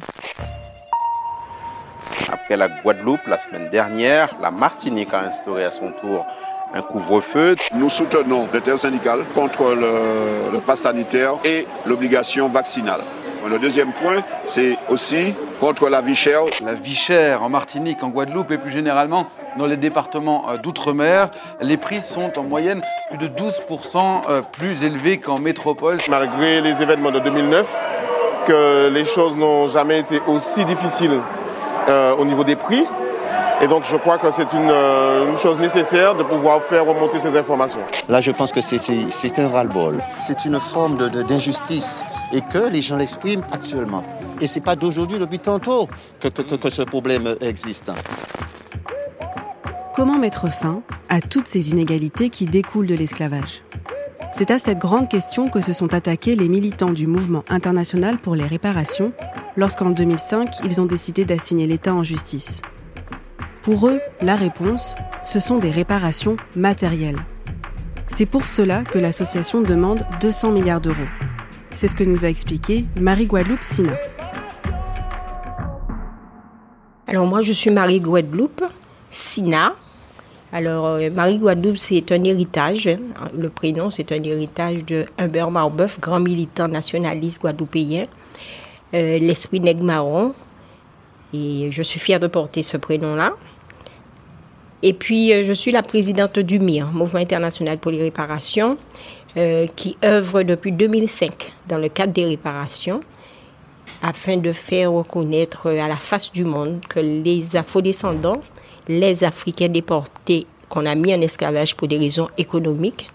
Après 2.32 2.56
la 2.56 2.70
Guadeloupe, 2.70 3.26
la 3.26 3.36
semaine 3.36 3.68
dernière, 3.68 4.38
la 4.40 4.50
Martinique 4.50 5.12
a 5.12 5.20
instauré 5.28 5.64
à 5.64 5.72
son 5.72 5.92
tour 6.00 6.24
un 6.72 6.80
couvre-feu. 6.80 7.56
Nous 7.74 7.90
soutenons 7.90 8.48
l'intersyndicale 8.54 9.26
contre 9.34 9.74
le, 9.74 10.50
le 10.50 10.60
pass 10.60 10.80
sanitaire 10.80 11.34
et 11.44 11.66
l'obligation 11.84 12.48
vaccinale. 12.48 13.02
Le 13.48 13.58
deuxième 13.58 13.92
point, 13.92 14.16
c'est 14.46 14.76
aussi 14.88 15.34
contre 15.60 15.88
la 15.88 16.00
vie 16.00 16.14
chère. 16.14 16.42
La 16.62 16.74
vie 16.74 16.94
chère 16.94 17.42
en 17.42 17.48
Martinique, 17.48 18.02
en 18.02 18.08
Guadeloupe 18.08 18.50
et 18.50 18.58
plus 18.58 18.70
généralement 18.70 19.26
dans 19.56 19.66
les 19.66 19.76
départements 19.76 20.50
euh, 20.50 20.56
d'outre-mer, 20.56 21.30
les 21.60 21.76
prix 21.76 22.02
sont 22.02 22.38
en 22.38 22.42
moyenne 22.42 22.82
plus 23.08 23.18
de 23.18 23.26
12% 23.26 23.98
euh, 24.28 24.42
plus 24.52 24.84
élevés 24.84 25.18
qu'en 25.18 25.38
métropole. 25.38 25.98
Malgré 26.08 26.60
les 26.60 26.82
événements 26.82 27.10
de 27.10 27.20
2009, 27.20 27.66
que 28.46 28.88
les 28.88 29.04
choses 29.04 29.36
n'ont 29.36 29.66
jamais 29.66 30.00
été 30.00 30.20
aussi 30.26 30.64
difficiles 30.64 31.18
euh, 31.88 32.14
au 32.14 32.24
niveau 32.24 32.44
des 32.44 32.56
prix. 32.56 32.84
Et 33.62 33.68
donc 33.68 33.84
je 33.84 33.96
crois 33.96 34.16
que 34.16 34.30
c'est 34.30 34.50
une, 34.54 34.70
une, 34.70 35.36
chose 35.38 35.60
nécessaire 35.60 36.14
de 36.14 36.22
pouvoir 36.22 36.62
faire 36.62 36.86
remonter 36.86 37.20
ces 37.20 37.36
informations. 37.36 37.80
Là 38.08 38.20
je 38.22 38.30
pense 38.30 38.52
que 38.52 38.60
c'est 38.62 39.38
un 39.38 39.48
ras-le-bol. 39.48 39.98
C'est 40.18 40.46
une 40.46 40.58
forme 40.58 40.96
d'injustice 40.96 42.02
et 42.32 42.40
que 42.40 42.58
les 42.58 42.80
gens 42.80 42.96
l'expriment 42.96 43.44
actuellement. 43.52 44.02
Et 44.40 44.46
ce 44.46 44.58
n'est 44.58 44.64
pas 44.64 44.76
d'aujourd'hui, 44.76 45.18
depuis 45.18 45.38
tantôt, 45.38 45.88
que, 46.20 46.28
que, 46.28 46.56
que 46.56 46.70
ce 46.70 46.82
problème 46.82 47.36
existe. 47.42 47.92
Comment 49.94 50.18
mettre 50.18 50.50
fin 50.50 50.82
à 51.10 51.20
toutes 51.20 51.46
ces 51.46 51.70
inégalités 51.70 52.30
qui 52.30 52.46
découlent 52.46 52.86
de 52.86 52.94
l'esclavage? 52.94 53.62
C'est 54.32 54.50
à 54.50 54.58
cette 54.58 54.78
grande 54.78 55.08
question 55.08 55.50
que 55.50 55.60
se 55.60 55.74
sont 55.74 55.92
attaqués 55.92 56.36
les 56.36 56.48
militants 56.48 56.92
du 56.92 57.06
mouvement 57.06 57.44
international 57.50 58.16
pour 58.18 58.36
les 58.36 58.46
réparations 58.46 59.12
lorsqu'en 59.56 59.90
2005, 59.90 60.60
ils 60.64 60.80
ont 60.80 60.86
décidé 60.86 61.26
d'assigner 61.26 61.66
l'État 61.66 61.92
en 61.92 62.04
justice. 62.04 62.62
Pour 63.62 63.88
eux, 63.88 64.00
la 64.22 64.36
réponse, 64.36 64.94
ce 65.22 65.38
sont 65.38 65.58
des 65.58 65.70
réparations 65.70 66.38
matérielles. 66.56 67.18
C'est 68.08 68.24
pour 68.24 68.44
cela 68.44 68.84
que 68.84 68.98
l'association 68.98 69.60
demande 69.60 70.02
200 70.22 70.52
milliards 70.52 70.80
d'euros. 70.80 70.96
C'est 71.70 71.86
ce 71.86 71.94
que 71.94 72.02
nous 72.02 72.24
a 72.24 72.28
expliqué 72.28 72.86
Marie-Guadeloupe 72.96 73.62
Sina. 73.62 73.92
Alors 77.06 77.26
moi, 77.26 77.42
je 77.42 77.52
suis 77.52 77.70
Marie-Guadeloupe 77.70 78.64
Sina. 79.10 79.74
Alors, 80.52 80.86
euh, 80.86 81.10
Marie-Guadeloupe, 81.10 81.76
c'est 81.76 82.10
un 82.12 82.24
héritage. 82.24 82.88
Le 83.36 83.50
prénom, 83.50 83.90
c'est 83.90 84.10
un 84.10 84.22
héritage 84.22 84.86
de 84.86 85.04
Humbert 85.18 85.50
Marbeuf, 85.50 86.00
grand 86.00 86.20
militant 86.20 86.66
nationaliste 86.66 87.42
guadeloupéen. 87.42 88.06
Euh, 88.94 89.18
l'esprit 89.18 89.60
Negmaron. 89.60 90.34
Et 91.34 91.68
je 91.70 91.82
suis 91.82 92.00
fière 92.00 92.20
de 92.20 92.26
porter 92.26 92.62
ce 92.62 92.78
prénom-là. 92.78 93.34
Et 94.82 94.92
puis, 94.92 95.32
euh, 95.32 95.44
je 95.44 95.52
suis 95.52 95.70
la 95.70 95.82
présidente 95.82 96.38
du 96.38 96.58
MIR, 96.58 96.86
Mouvement 96.86 97.20
international 97.20 97.78
pour 97.78 97.90
les 97.90 98.02
réparations. 98.02 98.78
Euh, 99.36 99.68
qui 99.76 99.96
œuvre 100.02 100.42
depuis 100.42 100.72
2005 100.72 101.52
dans 101.68 101.78
le 101.78 101.88
cadre 101.88 102.12
des 102.12 102.24
réparations 102.24 103.00
afin 104.02 104.38
de 104.38 104.50
faire 104.50 104.90
reconnaître 104.90 105.68
à 105.70 105.86
la 105.86 105.98
face 105.98 106.32
du 106.32 106.42
monde 106.42 106.80
que 106.88 106.98
les 106.98 107.54
afro-descendants, 107.54 108.40
les 108.88 109.22
Africains 109.22 109.68
déportés 109.68 110.48
qu'on 110.68 110.84
a 110.84 110.96
mis 110.96 111.14
en 111.14 111.20
esclavage 111.20 111.76
pour 111.76 111.86
des 111.86 111.96
raisons 111.96 112.28
économiques, 112.38 113.08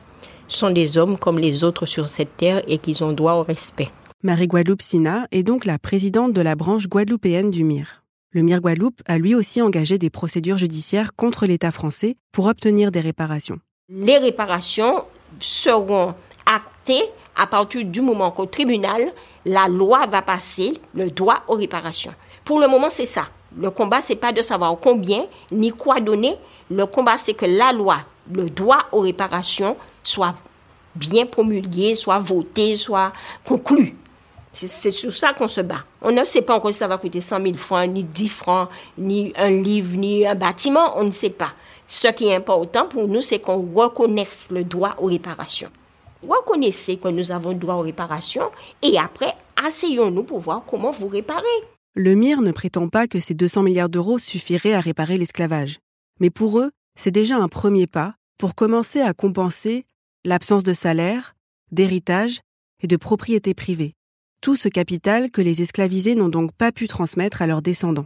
sont 0.47 0.71
des 0.71 0.97
hommes 0.97 1.17
comme 1.17 1.37
les 1.37 1.65
autres 1.65 1.85
sur 1.85 2.07
cette 2.07 2.37
terre 2.37 2.61
et 2.65 2.77
qu'ils 2.77 3.03
ont 3.03 3.11
droit 3.11 3.33
au 3.33 3.43
respect. 3.43 3.89
Marie-Guadeloupe 4.23 4.81
Sina 4.81 5.27
est 5.33 5.43
donc 5.43 5.65
la 5.65 5.77
présidente 5.79 6.31
de 6.31 6.41
la 6.41 6.55
branche 6.55 6.87
guadeloupéenne 6.87 7.51
du 7.51 7.65
MIR. 7.65 8.04
Le 8.35 8.41
MIR 8.41 8.59
Guadeloupe 8.59 9.01
a 9.05 9.17
lui 9.17 9.33
aussi 9.33 9.61
engagé 9.61 9.97
des 9.97 10.09
procédures 10.09 10.57
judiciaires 10.57 11.15
contre 11.15 11.45
l'État 11.45 11.71
français 11.71 12.17
pour 12.33 12.47
obtenir 12.47 12.91
des 12.91 12.99
réparations. 12.99 13.59
Les 13.87 14.17
réparations 14.17 15.05
seront 15.39 16.15
actés 16.45 17.01
à 17.37 17.47
partir 17.47 17.85
du 17.85 18.01
moment 18.01 18.31
qu'au 18.31 18.45
tribunal, 18.45 19.13
la 19.45 19.69
loi 19.69 20.05
va 20.07 20.21
passer 20.21 20.73
le 20.93 21.11
droit 21.11 21.43
aux 21.47 21.55
réparations. 21.55 22.13
Pour 22.43 22.59
le 22.59 22.67
moment, 22.67 22.89
c'est 22.89 23.05
ça. 23.05 23.23
Le 23.57 23.71
combat, 23.71 24.01
c'est 24.01 24.17
pas 24.17 24.33
de 24.33 24.41
savoir 24.41 24.77
combien 24.81 25.27
ni 25.49 25.71
quoi 25.71 26.01
donner. 26.01 26.35
Le 26.69 26.85
combat, 26.87 27.17
c'est 27.17 27.35
que 27.35 27.45
la 27.45 27.71
loi, 27.71 27.99
le 28.29 28.49
droit 28.49 28.87
aux 28.91 28.99
réparations, 28.99 29.77
soit 30.03 30.35
bien 30.93 31.25
promulgué, 31.25 31.95
soit 31.95 32.19
voté, 32.19 32.75
soit 32.75 33.13
conclu. 33.45 33.95
C'est 34.55 34.91
sur 34.91 35.13
ça 35.13 35.33
qu'on 35.33 35.47
se 35.47 35.61
bat. 35.61 35.83
On 36.01 36.11
ne 36.11 36.23
sait 36.23 36.41
pas 36.41 36.55
encore 36.55 36.71
si 36.71 36.79
ça 36.79 36.87
va 36.87 36.97
coûter 36.97 37.21
100 37.21 37.41
000 37.41 37.57
francs, 37.57 37.89
ni 37.89 38.03
10 38.03 38.29
francs, 38.29 38.69
ni 38.97 39.33
un 39.35 39.49
livre, 39.49 39.95
ni 39.97 40.25
un 40.25 40.35
bâtiment. 40.35 40.97
On 40.97 41.03
ne 41.03 41.11
sait 41.11 41.29
pas. 41.29 41.53
Ce 41.87 42.07
qui 42.07 42.27
est 42.27 42.35
important 42.35 42.87
pour 42.87 43.07
nous, 43.07 43.21
c'est 43.21 43.39
qu'on 43.39 43.67
reconnaisse 43.73 44.47
le 44.49 44.63
droit 44.63 44.95
aux 44.97 45.07
réparations. 45.07 45.69
Reconnaissez 46.27 46.97
que 46.97 47.09
nous 47.09 47.31
avons 47.31 47.53
droit 47.53 47.75
aux 47.75 47.81
réparations 47.81 48.49
et 48.81 48.97
après, 48.97 49.33
asseyons-nous 49.63 50.23
pour 50.23 50.39
voir 50.39 50.63
comment 50.65 50.91
vous 50.91 51.07
réparer. 51.07 51.43
Le 51.93 52.15
MIR 52.15 52.41
ne 52.41 52.51
prétend 52.51 52.89
pas 52.89 53.07
que 53.07 53.19
ces 53.19 53.33
200 53.33 53.63
milliards 53.63 53.89
d'euros 53.89 54.19
suffiraient 54.19 54.73
à 54.73 54.79
réparer 54.79 55.17
l'esclavage. 55.17 55.79
Mais 56.19 56.29
pour 56.29 56.59
eux, 56.59 56.71
c'est 56.97 57.11
déjà 57.11 57.37
un 57.37 57.47
premier 57.47 57.87
pas 57.87 58.15
pour 58.37 58.55
commencer 58.55 59.01
à 59.01 59.13
compenser 59.13 59.85
l'absence 60.23 60.63
de 60.63 60.73
salaire, 60.73 61.35
d'héritage 61.71 62.41
et 62.81 62.87
de 62.87 62.97
propriété 62.97 63.53
privée. 63.53 63.93
Tout 64.45 64.55
ce 64.55 64.69
capital 64.69 65.31
que 65.31 65.41
les 65.41 65.63
esclavisés 65.63 66.13
n'ont 66.13 66.29
donc 66.29 66.51
pas 66.51 66.71
pu 66.71 66.87
transmettre 66.87 67.41
à 67.41 67.47
leurs 67.47 67.63
descendants. 67.63 68.05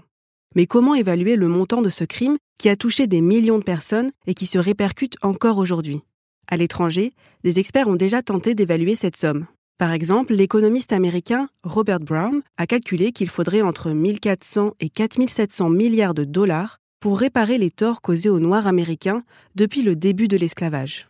Mais 0.55 0.67
comment 0.67 0.95
évaluer 0.95 1.35
le 1.35 1.49
montant 1.49 1.81
de 1.81 1.89
ce 1.89 2.05
crime 2.05 2.37
qui 2.57 2.69
a 2.69 2.77
touché 2.77 3.07
des 3.07 3.19
millions 3.19 3.59
de 3.59 3.63
personnes 3.65 4.11
et 4.25 4.33
qui 4.33 4.45
se 4.45 4.57
répercute 4.57 5.17
encore 5.21 5.57
aujourd'hui? 5.57 5.99
À 6.47 6.55
l'étranger, 6.55 7.11
des 7.43 7.59
experts 7.59 7.89
ont 7.89 7.97
déjà 7.97 8.21
tenté 8.21 8.55
d'évaluer 8.55 8.95
cette 8.95 9.17
somme. 9.17 9.47
Par 9.77 9.91
exemple, 9.91 10.33
l'économiste 10.33 10.93
américain 10.93 11.49
Robert 11.63 11.99
Brown 11.99 12.41
a 12.55 12.65
calculé 12.67 13.11
qu'il 13.11 13.27
faudrait 13.27 13.61
entre 13.61 13.91
1400 13.91 14.75
et 14.79 14.87
4700 14.87 15.69
milliards 15.69 16.13
de 16.13 16.23
dollars 16.23 16.77
pour 17.01 17.19
réparer 17.19 17.57
les 17.57 17.69
torts 17.69 18.01
causés 18.01 18.29
aux 18.29 18.39
Noirs 18.39 18.65
américains 18.65 19.23
depuis 19.55 19.81
le 19.81 19.97
début 19.97 20.29
de 20.29 20.37
l'esclavage. 20.37 21.09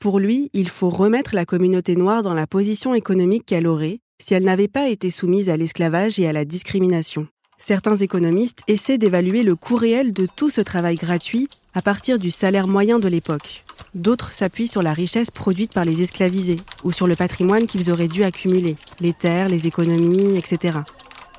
Pour 0.00 0.18
lui, 0.18 0.50
il 0.52 0.68
faut 0.68 0.90
remettre 0.90 1.36
la 1.36 1.44
communauté 1.44 1.94
noire 1.94 2.22
dans 2.22 2.34
la 2.34 2.48
position 2.48 2.92
économique 2.92 3.46
qu'elle 3.46 3.68
aurait 3.68 4.00
si 4.20 4.34
elle 4.34 4.44
n'avait 4.44 4.68
pas 4.68 4.88
été 4.88 5.10
soumise 5.10 5.48
à 5.48 5.56
l'esclavage 5.56 6.18
et 6.18 6.26
à 6.26 6.32
la 6.32 6.44
discrimination. 6.44 7.26
Certains 7.58 7.96
économistes 7.96 8.60
essaient 8.68 8.98
d'évaluer 8.98 9.42
le 9.42 9.56
coût 9.56 9.76
réel 9.76 10.12
de 10.12 10.26
tout 10.26 10.50
ce 10.50 10.60
travail 10.60 10.96
gratuit 10.96 11.48
à 11.72 11.82
partir 11.82 12.18
du 12.18 12.30
salaire 12.30 12.68
moyen 12.68 12.98
de 12.98 13.08
l'époque. 13.08 13.64
D'autres 13.94 14.32
s'appuient 14.32 14.68
sur 14.68 14.82
la 14.82 14.92
richesse 14.92 15.30
produite 15.30 15.72
par 15.72 15.84
les 15.84 16.02
esclavisés 16.02 16.60
ou 16.84 16.92
sur 16.92 17.06
le 17.06 17.16
patrimoine 17.16 17.66
qu'ils 17.66 17.90
auraient 17.90 18.08
dû 18.08 18.22
accumuler, 18.22 18.76
les 19.00 19.12
terres, 19.12 19.48
les 19.48 19.66
économies, 19.66 20.36
etc. 20.36 20.78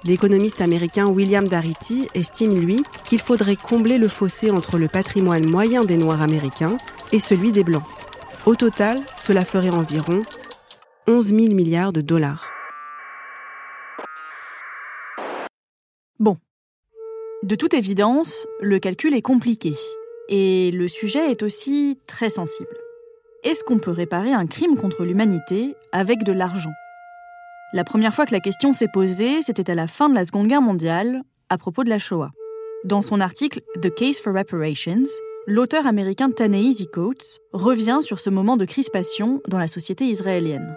L'économiste 0.04 0.62
américain 0.62 1.08
William 1.08 1.48
Darity 1.48 2.08
estime, 2.14 2.60
lui, 2.60 2.84
qu'il 3.06 3.20
faudrait 3.20 3.56
combler 3.56 3.98
le 3.98 4.08
fossé 4.08 4.52
entre 4.52 4.78
le 4.78 4.88
patrimoine 4.88 5.50
moyen 5.50 5.84
des 5.84 5.98
Noirs 5.98 6.22
américains 6.22 6.78
et 7.12 7.20
celui 7.20 7.52
des 7.52 7.64
Blancs. 7.64 7.84
Au 8.46 8.56
total, 8.56 9.02
cela 9.18 9.46
ferait 9.46 9.70
environ 9.70 10.22
11 11.08 11.28
000 11.28 11.54
milliards 11.54 11.94
de 11.94 12.02
dollars. 12.02 12.55
Bon. 16.20 16.38
De 17.44 17.56
toute 17.56 17.74
évidence, 17.74 18.48
le 18.62 18.80
calcul 18.80 19.14
est 19.14 19.22
compliqué. 19.22 19.74
Et 20.30 20.72
le 20.72 20.88
sujet 20.88 21.30
est 21.30 21.44
aussi 21.44 22.00
très 22.08 22.30
sensible. 22.30 22.76
Est-ce 23.44 23.64
qu'on 23.64 23.78
peut 23.78 23.92
réparer 23.92 24.32
un 24.32 24.48
crime 24.48 24.78
contre 24.78 25.04
l'humanité 25.04 25.76
avec 25.92 26.24
de 26.24 26.32
l'argent? 26.32 26.72
La 27.74 27.84
première 27.84 28.16
fois 28.16 28.26
que 28.26 28.32
la 28.32 28.40
question 28.40 28.72
s'est 28.72 28.88
posée, 28.92 29.42
c'était 29.42 29.70
à 29.70 29.76
la 29.76 29.88
fin 29.88 30.10
de 30.10 30.16
la 30.16 30.24
Seconde 30.24 30.48
Guerre 30.48 30.62
mondiale, 30.62 31.22
à 31.50 31.58
propos 31.58 31.84
de 31.84 31.90
la 31.90 32.00
Shoah. 32.00 32.32
Dans 32.86 33.02
son 33.02 33.20
article 33.20 33.62
The 33.82 33.94
Case 33.94 34.20
for 34.20 34.34
Reparations, 34.34 35.04
l'auteur 35.46 35.86
américain 35.86 36.32
Ta-Nehisi 36.32 36.88
Coates 36.88 37.40
revient 37.52 38.00
sur 38.02 38.20
ce 38.20 38.30
moment 38.30 38.58
de 38.58 38.66
crispation 38.66 39.42
dans 39.48 39.60
la 39.60 39.68
société 39.68 40.06
israélienne. 40.06 40.76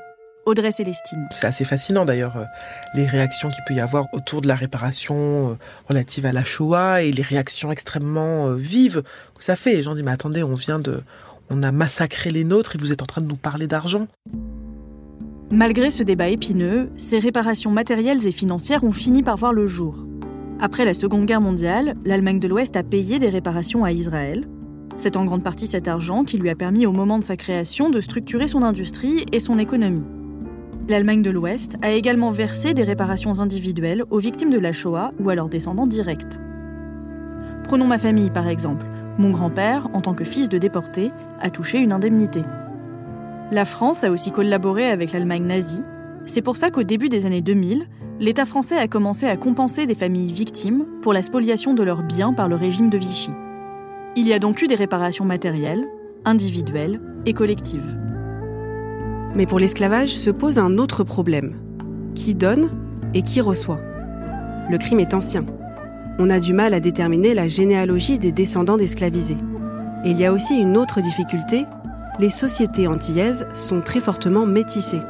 Audrey 0.49 0.73
Célestine. 0.73 1.29
C'est 1.31 1.47
assez 1.47 1.67
fascinant 1.67 2.07
d'ailleurs, 2.07 2.39
euh, 2.39 2.45
les 2.95 3.05
réactions 3.05 3.51
qu'il 3.51 3.63
peut 3.65 3.75
y 3.75 3.81
avoir 3.81 4.07
autour 4.15 4.41
de 4.41 4.49
la 4.49 4.55
réparation 4.55 5.51
euh, 5.51 5.55
relative 5.91 6.25
à 6.25 6.33
la 6.33 6.43
Shoah 6.43 7.03
et 7.03 7.13
les 7.13 7.23
réactions 7.23 7.71
extrêmement 7.71 8.47
euh, 8.47 8.55
vives 8.55 9.03
que 9.37 9.45
ça 9.45 9.57
fait. 9.57 9.75
Les 9.75 9.83
gens 9.83 9.95
disent 9.95 10.05
mais 10.05 10.11
attendez, 10.11 10.43
on 10.43 10.55
vient 10.55 10.79
de... 10.79 11.03
On 11.51 11.63
a 11.63 11.71
massacré 11.71 12.31
les 12.31 12.45
nôtres 12.45 12.77
et 12.77 12.79
vous 12.79 12.93
êtes 12.93 13.03
en 13.03 13.07
train 13.07 13.21
de 13.21 13.27
nous 13.27 13.37
parler 13.37 13.67
d'argent. 13.67 14.07
Malgré 15.51 15.91
ce 15.91 16.03
débat 16.03 16.29
épineux, 16.29 16.91
ces 16.97 17.19
réparations 17.19 17.71
matérielles 17.71 18.27
et 18.27 18.33
financières 18.33 18.85
ont 18.85 18.93
fini 18.93 19.23
par 19.23 19.37
voir 19.37 19.53
le 19.53 19.67
jour. 19.67 19.97
Après 20.61 20.85
la 20.85 20.93
Seconde 20.93 21.25
Guerre 21.25 21.41
mondiale, 21.41 21.95
l'Allemagne 22.05 22.41
de 22.41 22.49
l'Ouest 22.49 22.77
a 22.77 22.83
payé 22.83 23.19
des 23.19 23.31
réparations 23.31 23.85
à 23.85 23.93
Israël. 23.93 24.47
C'est 24.97 25.17
en 25.17 25.25
grande 25.25 25.45
partie 25.45 25.67
cet 25.67 25.89
argent 25.89 26.25
qui 26.25 26.39
lui 26.39 26.51
a 26.51 26.55
permis 26.55 26.85
au 26.85 26.93
moment 26.93 27.19
de 27.19 27.25
sa 27.25 27.37
création 27.37 27.89
de 27.89 28.01
structurer 28.01 28.49
son 28.49 28.63
industrie 28.63 29.25
et 29.33 29.41
son 29.41 29.59
économie. 29.59 30.05
L'Allemagne 30.89 31.21
de 31.21 31.31
l'Ouest 31.31 31.77
a 31.83 31.91
également 31.91 32.31
versé 32.31 32.73
des 32.73 32.83
réparations 32.83 33.41
individuelles 33.41 34.05
aux 34.09 34.19
victimes 34.19 34.49
de 34.49 34.59
la 34.59 34.73
Shoah 34.73 35.13
ou 35.21 35.29
à 35.29 35.35
leurs 35.35 35.51
descendants 35.51 35.87
directs. 35.87 36.41
Prenons 37.65 37.87
ma 37.87 37.99
famille 37.99 38.31
par 38.31 38.49
exemple. 38.49 38.87
Mon 39.19 39.31
grand-père, 39.31 39.89
en 39.93 40.01
tant 40.01 40.15
que 40.15 40.25
fils 40.25 40.49
de 40.49 40.57
déporté, 40.57 41.11
a 41.43 41.51
touché 41.51 41.79
une 41.79 41.93
indemnité. 41.93 42.41
La 43.53 43.67
France 43.67 44.03
a 44.03 44.11
aussi 44.11 44.31
collaboré 44.31 44.91
avec 44.91 45.13
l'Allemagne 45.13 45.45
nazie. 45.45 45.83
C'est 46.25 46.41
pour 46.41 46.57
ça 46.57 46.71
qu'au 46.71 46.85
début 46.85 47.11
des 47.11 47.27
années 47.27 47.43
2000, 47.43 47.87
l'État 48.19 48.47
français 48.47 48.79
a 48.79 48.89
commencé 48.89 49.27
à 49.27 49.37
compenser 49.37 49.85
des 49.85 49.95
familles 49.95 50.33
victimes 50.33 50.87
pour 51.03 51.13
la 51.13 51.23
spoliation 51.23 51.75
de 51.75 51.83
leurs 51.83 52.03
biens 52.03 52.33
par 52.33 52.49
le 52.49 52.57
régime 52.57 52.89
de 52.89 52.97
Vichy. 52.97 53.31
Il 54.17 54.27
y 54.27 54.33
a 54.33 54.39
donc 54.39 54.63
eu 54.63 54.67
des 54.67 54.75
réparations 54.75 55.27
matérielles, 55.27 55.87
individuelles 56.25 56.99
et 57.27 57.35
collectives. 57.35 57.95
Mais 59.35 59.47
pour 59.47 59.59
l'esclavage 59.59 60.11
se 60.11 60.31
pose 60.31 60.59
un 60.59 60.79
autre 60.79 61.05
problème. 61.05 61.55
Qui 62.15 62.35
donne 62.35 62.71
et 63.15 63.23
qui 63.23 63.41
reçoit? 63.41 63.81
Le 64.71 64.79
crime 64.79 65.01
est 65.01 65.15
ancien. 65.15 65.45
On 66.19 66.31
a 66.31 66.41
du 66.41 66.53
mal 66.53 66.75
à 66.75 66.81
déterminer 66.81 67.35
la 67.35 67.49
généalogie 67.49 68.19
des 68.19 68.33
descendants 68.33 68.77
d'esclavisés. 68.77 69.37
Et 70.05 70.11
il 70.11 70.19
y 70.19 70.27
a 70.27 70.33
aussi 70.33 70.59
une 70.59 70.77
autre 70.77 71.01
difficulté, 71.01 71.65
les 72.19 72.31
sociétés 72.31 72.89
antillaises 72.89 73.47
sont 73.55 73.81
très 73.81 74.01
fortement 74.01 74.45
métissées. 74.45 75.01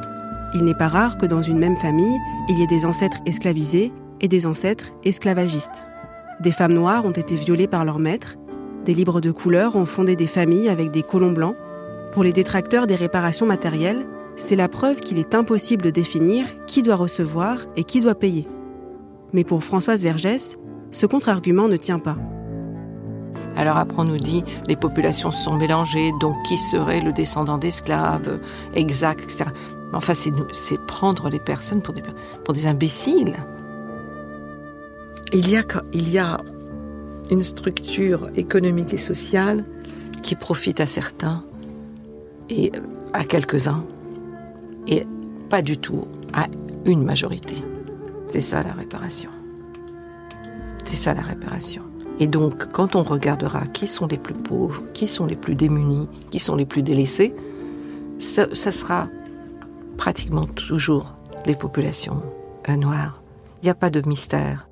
Il 0.53 0.63
n'est 0.63 0.75
pas 0.75 0.87
rare 0.87 1.17
que 1.17 1.25
dans 1.25 1.41
une 1.41 1.57
même 1.57 1.77
famille, 1.77 2.17
il 2.49 2.59
y 2.59 2.63
ait 2.63 2.67
des 2.67 2.85
ancêtres 2.85 3.17
esclavisés 3.25 3.91
et 4.21 4.27
des 4.27 4.45
ancêtres 4.45 4.91
esclavagistes. 5.03 5.85
Des 6.39 6.51
femmes 6.51 6.73
noires 6.73 7.05
ont 7.05 7.11
été 7.11 7.35
violées 7.35 7.67
par 7.67 7.85
leurs 7.85 7.99
maîtres, 7.99 8.37
des 8.85 8.93
libres 8.93 9.21
de 9.21 9.31
couleur 9.31 9.75
ont 9.75 9.85
fondé 9.85 10.15
des 10.15 10.27
familles 10.27 10.69
avec 10.69 10.91
des 10.91 11.03
colons 11.03 11.31
blancs. 11.31 11.55
Pour 12.11 12.23
les 12.23 12.33
détracteurs 12.33 12.87
des 12.87 12.95
réparations 12.95 13.45
matérielles, 13.45 14.05
c'est 14.35 14.55
la 14.55 14.67
preuve 14.67 14.99
qu'il 15.01 15.19
est 15.19 15.35
impossible 15.35 15.83
de 15.83 15.89
définir 15.89 16.45
qui 16.65 16.81
doit 16.81 16.95
recevoir 16.95 17.57
et 17.75 17.83
qui 17.83 18.01
doit 18.01 18.15
payer. 18.15 18.47
Mais 19.33 19.43
pour 19.43 19.63
Françoise 19.63 20.01
Vergès, 20.01 20.57
ce 20.91 21.05
contre-argument 21.05 21.67
ne 21.67 21.77
tient 21.77 21.99
pas. 21.99 22.17
Alors 23.55 23.77
après, 23.77 23.99
on 23.99 24.05
nous 24.05 24.17
dit 24.17 24.43
les 24.67 24.75
populations 24.75 25.31
se 25.31 25.43
sont 25.43 25.57
mélangées, 25.57 26.11
donc 26.19 26.35
qui 26.47 26.57
serait 26.57 27.01
le 27.01 27.11
descendant 27.11 27.57
d'esclaves 27.57 28.39
exact, 28.73 29.21
etc. 29.21 29.45
Enfin, 29.93 30.13
c'est 30.13 30.79
prendre 30.85 31.29
les 31.29 31.39
personnes 31.39 31.81
pour 31.81 31.93
des, 31.93 32.03
pour 32.43 32.53
des 32.53 32.67
imbéciles. 32.67 33.35
Il 35.33 35.49
y, 35.49 35.57
a, 35.57 35.63
il 35.93 36.09
y 36.09 36.17
a 36.17 36.39
une 37.29 37.43
structure 37.43 38.29
économique 38.35 38.93
et 38.93 38.97
sociale 38.97 39.63
qui 40.23 40.35
profite 40.35 40.79
à 40.79 40.87
certains 40.87 41.43
et 42.49 42.71
à 43.13 43.23
quelques-uns, 43.23 43.83
et 44.87 45.05
pas 45.49 45.61
du 45.61 45.77
tout 45.77 46.05
à 46.33 46.47
une 46.85 47.03
majorité. 47.03 47.55
C'est 48.27 48.39
ça 48.39 48.63
la 48.63 48.73
réparation. 48.73 49.31
C'est 50.85 50.95
ça 50.95 51.13
la 51.13 51.21
réparation. 51.21 51.83
Et 52.19 52.27
donc, 52.27 52.71
quand 52.71 52.95
on 52.95 53.03
regardera 53.03 53.65
qui 53.67 53.87
sont 53.87 54.07
les 54.07 54.17
plus 54.17 54.33
pauvres, 54.33 54.83
qui 54.93 55.07
sont 55.07 55.25
les 55.25 55.35
plus 55.35 55.55
démunis, 55.55 56.07
qui 56.31 56.39
sont 56.39 56.55
les 56.55 56.65
plus 56.65 56.83
délaissés, 56.83 57.33
ça, 58.19 58.53
sera 58.53 59.07
pratiquement 59.97 60.45
toujours 60.45 61.15
les 61.45 61.55
populations 61.55 62.21
euh, 62.67 62.75
noires. 62.75 63.21
Il 63.61 63.65
n'y 63.65 63.69
a 63.69 63.75
pas 63.75 63.89
de 63.89 64.07
mystère. 64.07 64.68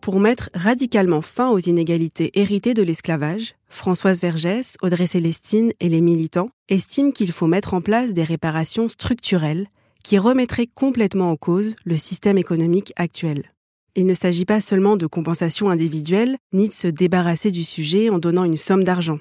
Pour 0.00 0.18
mettre 0.18 0.48
radicalement 0.54 1.20
fin 1.20 1.50
aux 1.50 1.58
inégalités 1.58 2.30
héritées 2.32 2.72
de 2.72 2.82
l'esclavage, 2.82 3.54
Françoise 3.68 4.22
Vergès, 4.22 4.76
Audrey 4.80 5.06
Célestine 5.06 5.72
et 5.78 5.90
les 5.90 6.00
militants 6.00 6.48
estiment 6.70 7.10
qu'il 7.10 7.32
faut 7.32 7.46
mettre 7.46 7.74
en 7.74 7.82
place 7.82 8.14
des 8.14 8.24
réparations 8.24 8.88
structurelles 8.88 9.66
qui 10.02 10.16
remettraient 10.16 10.70
complètement 10.74 11.30
en 11.30 11.36
cause 11.36 11.76
le 11.84 11.98
système 11.98 12.38
économique 12.38 12.94
actuel. 12.96 13.52
Il 13.94 14.06
ne 14.06 14.14
s'agit 14.14 14.46
pas 14.46 14.62
seulement 14.62 14.96
de 14.96 15.06
compensation 15.06 15.68
individuelle, 15.68 16.38
ni 16.54 16.68
de 16.68 16.72
se 16.72 16.88
débarrasser 16.88 17.50
du 17.50 17.64
sujet 17.64 18.08
en 18.08 18.18
donnant 18.18 18.44
une 18.44 18.56
somme 18.56 18.84
d'argent. 18.84 19.18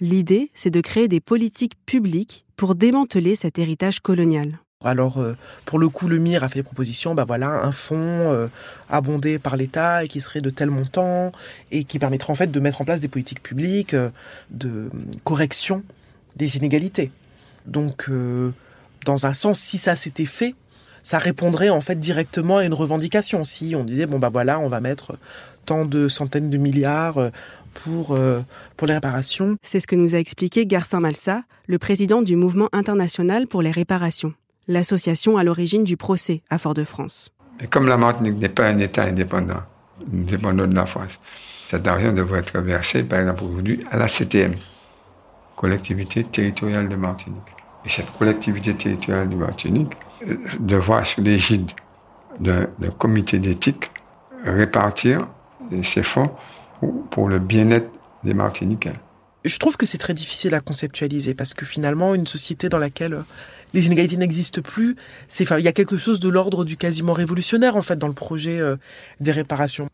L'idée, 0.00 0.50
c'est 0.54 0.70
de 0.70 0.80
créer 0.80 1.08
des 1.08 1.20
politiques 1.20 1.76
publiques 1.84 2.46
pour 2.56 2.74
démanteler 2.74 3.36
cet 3.36 3.58
héritage 3.58 4.00
colonial. 4.00 4.60
Alors, 4.84 5.18
euh, 5.18 5.36
pour 5.64 5.78
le 5.78 5.88
coup, 5.88 6.08
le 6.08 6.18
MIR 6.18 6.42
a 6.44 6.48
fait 6.48 6.60
des 6.60 6.62
propositions, 6.64 7.14
bah 7.14 7.24
voilà, 7.24 7.64
un 7.64 7.72
fonds 7.72 7.96
euh, 7.96 8.48
abondé 8.88 9.38
par 9.38 9.56
l'État 9.56 10.04
et 10.04 10.08
qui 10.08 10.20
serait 10.20 10.40
de 10.40 10.50
tel 10.50 10.70
montant 10.70 11.32
et 11.70 11.84
qui 11.84 11.98
permettrait 11.98 12.32
en 12.32 12.36
fait 12.36 12.50
de 12.50 12.60
mettre 12.60 12.80
en 12.80 12.84
place 12.84 13.00
des 13.00 13.08
politiques 13.08 13.42
publiques 13.42 13.94
euh, 13.94 14.10
de 14.50 14.90
correction 15.24 15.82
des 16.36 16.56
inégalités. 16.56 17.10
Donc, 17.66 18.10
dans 19.04 19.26
un 19.26 19.34
sens, 19.34 19.60
si 19.60 19.78
ça 19.78 19.94
s'était 19.94 20.26
fait, 20.26 20.56
ça 21.04 21.18
répondrait 21.18 21.68
en 21.68 21.80
fait 21.80 21.96
directement 21.96 22.56
à 22.56 22.64
une 22.64 22.74
revendication. 22.74 23.44
Si 23.44 23.74
on 23.76 23.84
disait 23.84 24.06
bon 24.06 24.18
bah 24.18 24.30
voilà, 24.32 24.58
on 24.58 24.68
va 24.68 24.80
mettre 24.80 25.16
tant 25.66 25.84
de 25.84 26.08
centaines 26.08 26.50
de 26.50 26.56
milliards 26.56 27.30
pour, 27.74 28.18
pour 28.76 28.88
les 28.88 28.94
réparations. 28.94 29.56
C'est 29.62 29.78
ce 29.78 29.86
que 29.86 29.94
nous 29.94 30.16
a 30.16 30.18
expliqué 30.18 30.66
Garcin 30.66 30.98
Malsa, 30.98 31.42
le 31.68 31.78
président 31.78 32.22
du 32.22 32.34
mouvement 32.34 32.70
international 32.72 33.46
pour 33.46 33.62
les 33.62 33.70
réparations 33.70 34.32
l'association 34.68 35.36
à 35.36 35.44
l'origine 35.44 35.84
du 35.84 35.96
procès 35.96 36.42
à 36.50 36.58
Fort-de-France. 36.58 37.32
Comme 37.70 37.88
la 37.88 37.96
Martinique 37.96 38.38
n'est 38.38 38.48
pas 38.48 38.68
un 38.68 38.78
État 38.78 39.04
indépendant, 39.04 39.62
indépendant 40.12 40.66
de 40.66 40.74
la 40.74 40.86
France, 40.86 41.18
cet 41.70 41.86
argent 41.86 42.12
devrait 42.12 42.40
être 42.40 42.58
versé, 42.58 43.02
par 43.02 43.20
exemple 43.20 43.44
aujourd'hui, 43.44 43.84
à 43.90 43.96
la 43.96 44.08
CTM, 44.08 44.54
collectivité 45.56 46.24
territoriale 46.24 46.88
de 46.88 46.96
Martinique. 46.96 47.40
Et 47.84 47.88
cette 47.88 48.10
collectivité 48.12 48.74
territoriale 48.74 49.28
de 49.28 49.36
Martinique 49.36 49.92
euh, 50.28 50.36
devra, 50.60 51.04
sous 51.04 51.22
l'égide 51.22 51.70
d'un 52.40 52.66
comité 52.98 53.38
d'éthique, 53.38 53.90
répartir 54.44 55.28
ces 55.82 56.02
fonds 56.02 56.30
pour 57.10 57.28
le 57.28 57.38
bien-être 57.38 57.90
des 58.24 58.34
Martiniquais. 58.34 58.94
Je 59.44 59.58
trouve 59.58 59.76
que 59.76 59.86
c'est 59.86 59.98
très 59.98 60.14
difficile 60.14 60.54
à 60.54 60.60
conceptualiser 60.60 61.34
parce 61.34 61.54
que 61.54 61.64
finalement, 61.64 62.14
une 62.14 62.26
société 62.26 62.68
dans 62.68 62.78
laquelle 62.78 63.18
les 63.74 63.86
inégalités 63.86 64.16
n'existent 64.16 64.62
plus. 64.62 64.96
C'est, 65.28 65.48
il 65.50 65.64
y 65.64 65.68
a 65.68 65.72
quelque 65.72 65.96
chose 65.96 66.20
de 66.20 66.28
l'ordre 66.28 66.64
du 66.64 66.76
quasiment 66.76 67.12
révolutionnaire 67.12 67.76
en 67.76 67.82
fait 67.82 67.96
dans 67.96 68.08
le 68.08 68.14
projet 68.14 68.60
euh, 68.60 68.76
des 69.20 69.32
réparations. 69.32 69.88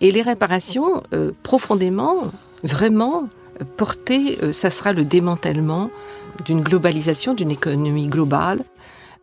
Et 0.00 0.12
les 0.12 0.22
réparations, 0.22 1.02
euh, 1.12 1.32
profondément, 1.42 2.16
vraiment 2.62 3.28
euh, 3.60 3.64
portées, 3.76 4.38
ça 4.52 4.70
sera 4.70 4.92
le 4.92 5.04
démantèlement 5.04 5.90
d'une 6.44 6.62
globalisation, 6.62 7.34
d'une 7.34 7.50
économie 7.50 8.08
globale 8.08 8.64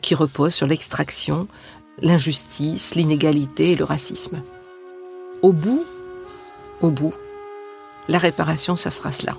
qui 0.02 0.14
repose 0.14 0.54
sur 0.54 0.68
l'extraction, 0.68 1.48
l'injustice, 2.02 2.94
l'inégalité 2.94 3.72
et 3.72 3.76
le 3.76 3.84
racisme. 3.84 4.42
Au 5.42 5.52
bout, 5.52 5.84
au 6.82 6.92
bout, 6.92 7.14
la 8.08 8.20
réparation, 8.20 8.76
ça 8.76 8.92
sera 8.92 9.12
cela. 9.12 9.38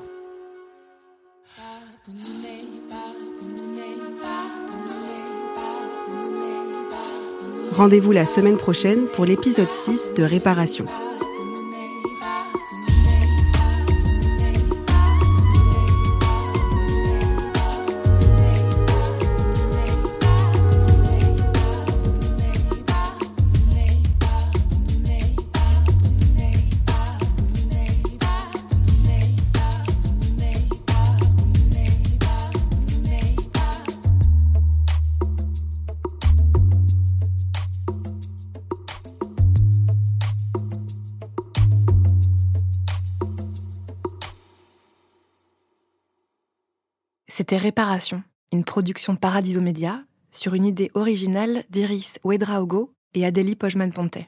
Rendez-vous 7.78 8.10
la 8.10 8.26
semaine 8.26 8.56
prochaine 8.56 9.06
pour 9.14 9.24
l'épisode 9.24 9.70
6 9.70 10.14
de 10.16 10.24
Réparation. 10.24 10.84
C'était 47.38 47.56
Réparation, 47.56 48.24
une 48.50 48.64
production 48.64 49.14
Paradiso 49.14 49.60
Média 49.60 50.02
sur 50.32 50.54
une 50.54 50.64
idée 50.64 50.90
originale 50.94 51.62
d'Iris 51.70 52.18
Ouedraogo 52.24 52.92
et 53.14 53.24
Adélie 53.24 53.54
Pojman-Pontet. 53.54 54.26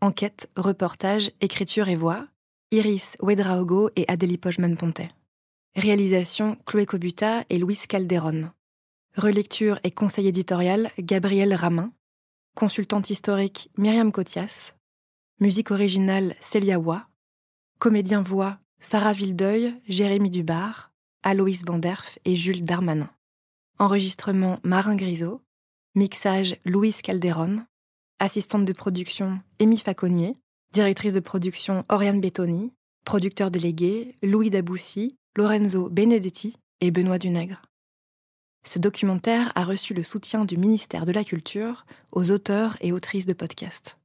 Enquête, 0.00 0.48
reportage, 0.54 1.32
écriture 1.40 1.88
et 1.88 1.96
voix, 1.96 2.28
Iris 2.70 3.16
Ouedraogo 3.20 3.90
et 3.96 4.04
Adélie 4.06 4.38
Pojman-Pontet. 4.38 5.10
Réalisation 5.74 6.56
Chloé 6.66 6.86
Cobuta 6.86 7.42
et 7.50 7.58
Louis 7.58 7.80
Calderon. 7.88 8.50
Relecture 9.16 9.80
et 9.82 9.90
conseil 9.90 10.28
éditorial 10.28 10.92
Gabriel 11.00 11.52
Ramin. 11.52 11.90
Consultante 12.54 13.10
historique 13.10 13.70
Myriam 13.76 14.12
Cotias. 14.12 14.76
Musique 15.40 15.72
originale 15.72 16.36
Célia 16.38 16.78
Wa. 16.78 17.08
Comédien 17.80 18.22
voix 18.22 18.60
Sarah 18.78 19.14
Vildeuil, 19.14 19.74
Jérémy 19.88 20.30
Dubar, 20.30 20.92
Aloïs 21.26 21.64
Vanderf 21.66 22.20
et 22.24 22.36
Jules 22.36 22.62
Darmanin. 22.62 23.10
Enregistrement 23.80 24.60
Marin 24.62 24.94
Grisot. 24.94 25.42
Mixage 25.96 26.56
Louise 26.64 27.02
Calderon. 27.02 27.56
Assistante 28.20 28.64
de 28.64 28.72
production 28.72 29.40
Amy 29.60 29.76
Faconnier. 29.76 30.36
Directrice 30.72 31.14
de 31.14 31.20
production 31.20 31.84
Oriane 31.88 32.20
Bettoni. 32.20 32.72
Producteur 33.04 33.50
délégué 33.50 34.14
Louis 34.22 34.50
Daboussi, 34.50 35.16
Lorenzo 35.36 35.90
Benedetti 35.90 36.54
et 36.80 36.92
Benoît 36.92 37.18
Dunègre. 37.18 37.62
Ce 38.62 38.78
documentaire 38.78 39.50
a 39.56 39.64
reçu 39.64 39.94
le 39.94 40.04
soutien 40.04 40.44
du 40.44 40.56
ministère 40.56 41.06
de 41.06 41.12
la 41.12 41.24
Culture 41.24 41.86
aux 42.12 42.30
auteurs 42.30 42.76
et 42.80 42.92
autrices 42.92 43.26
de 43.26 43.32
podcasts. 43.32 43.98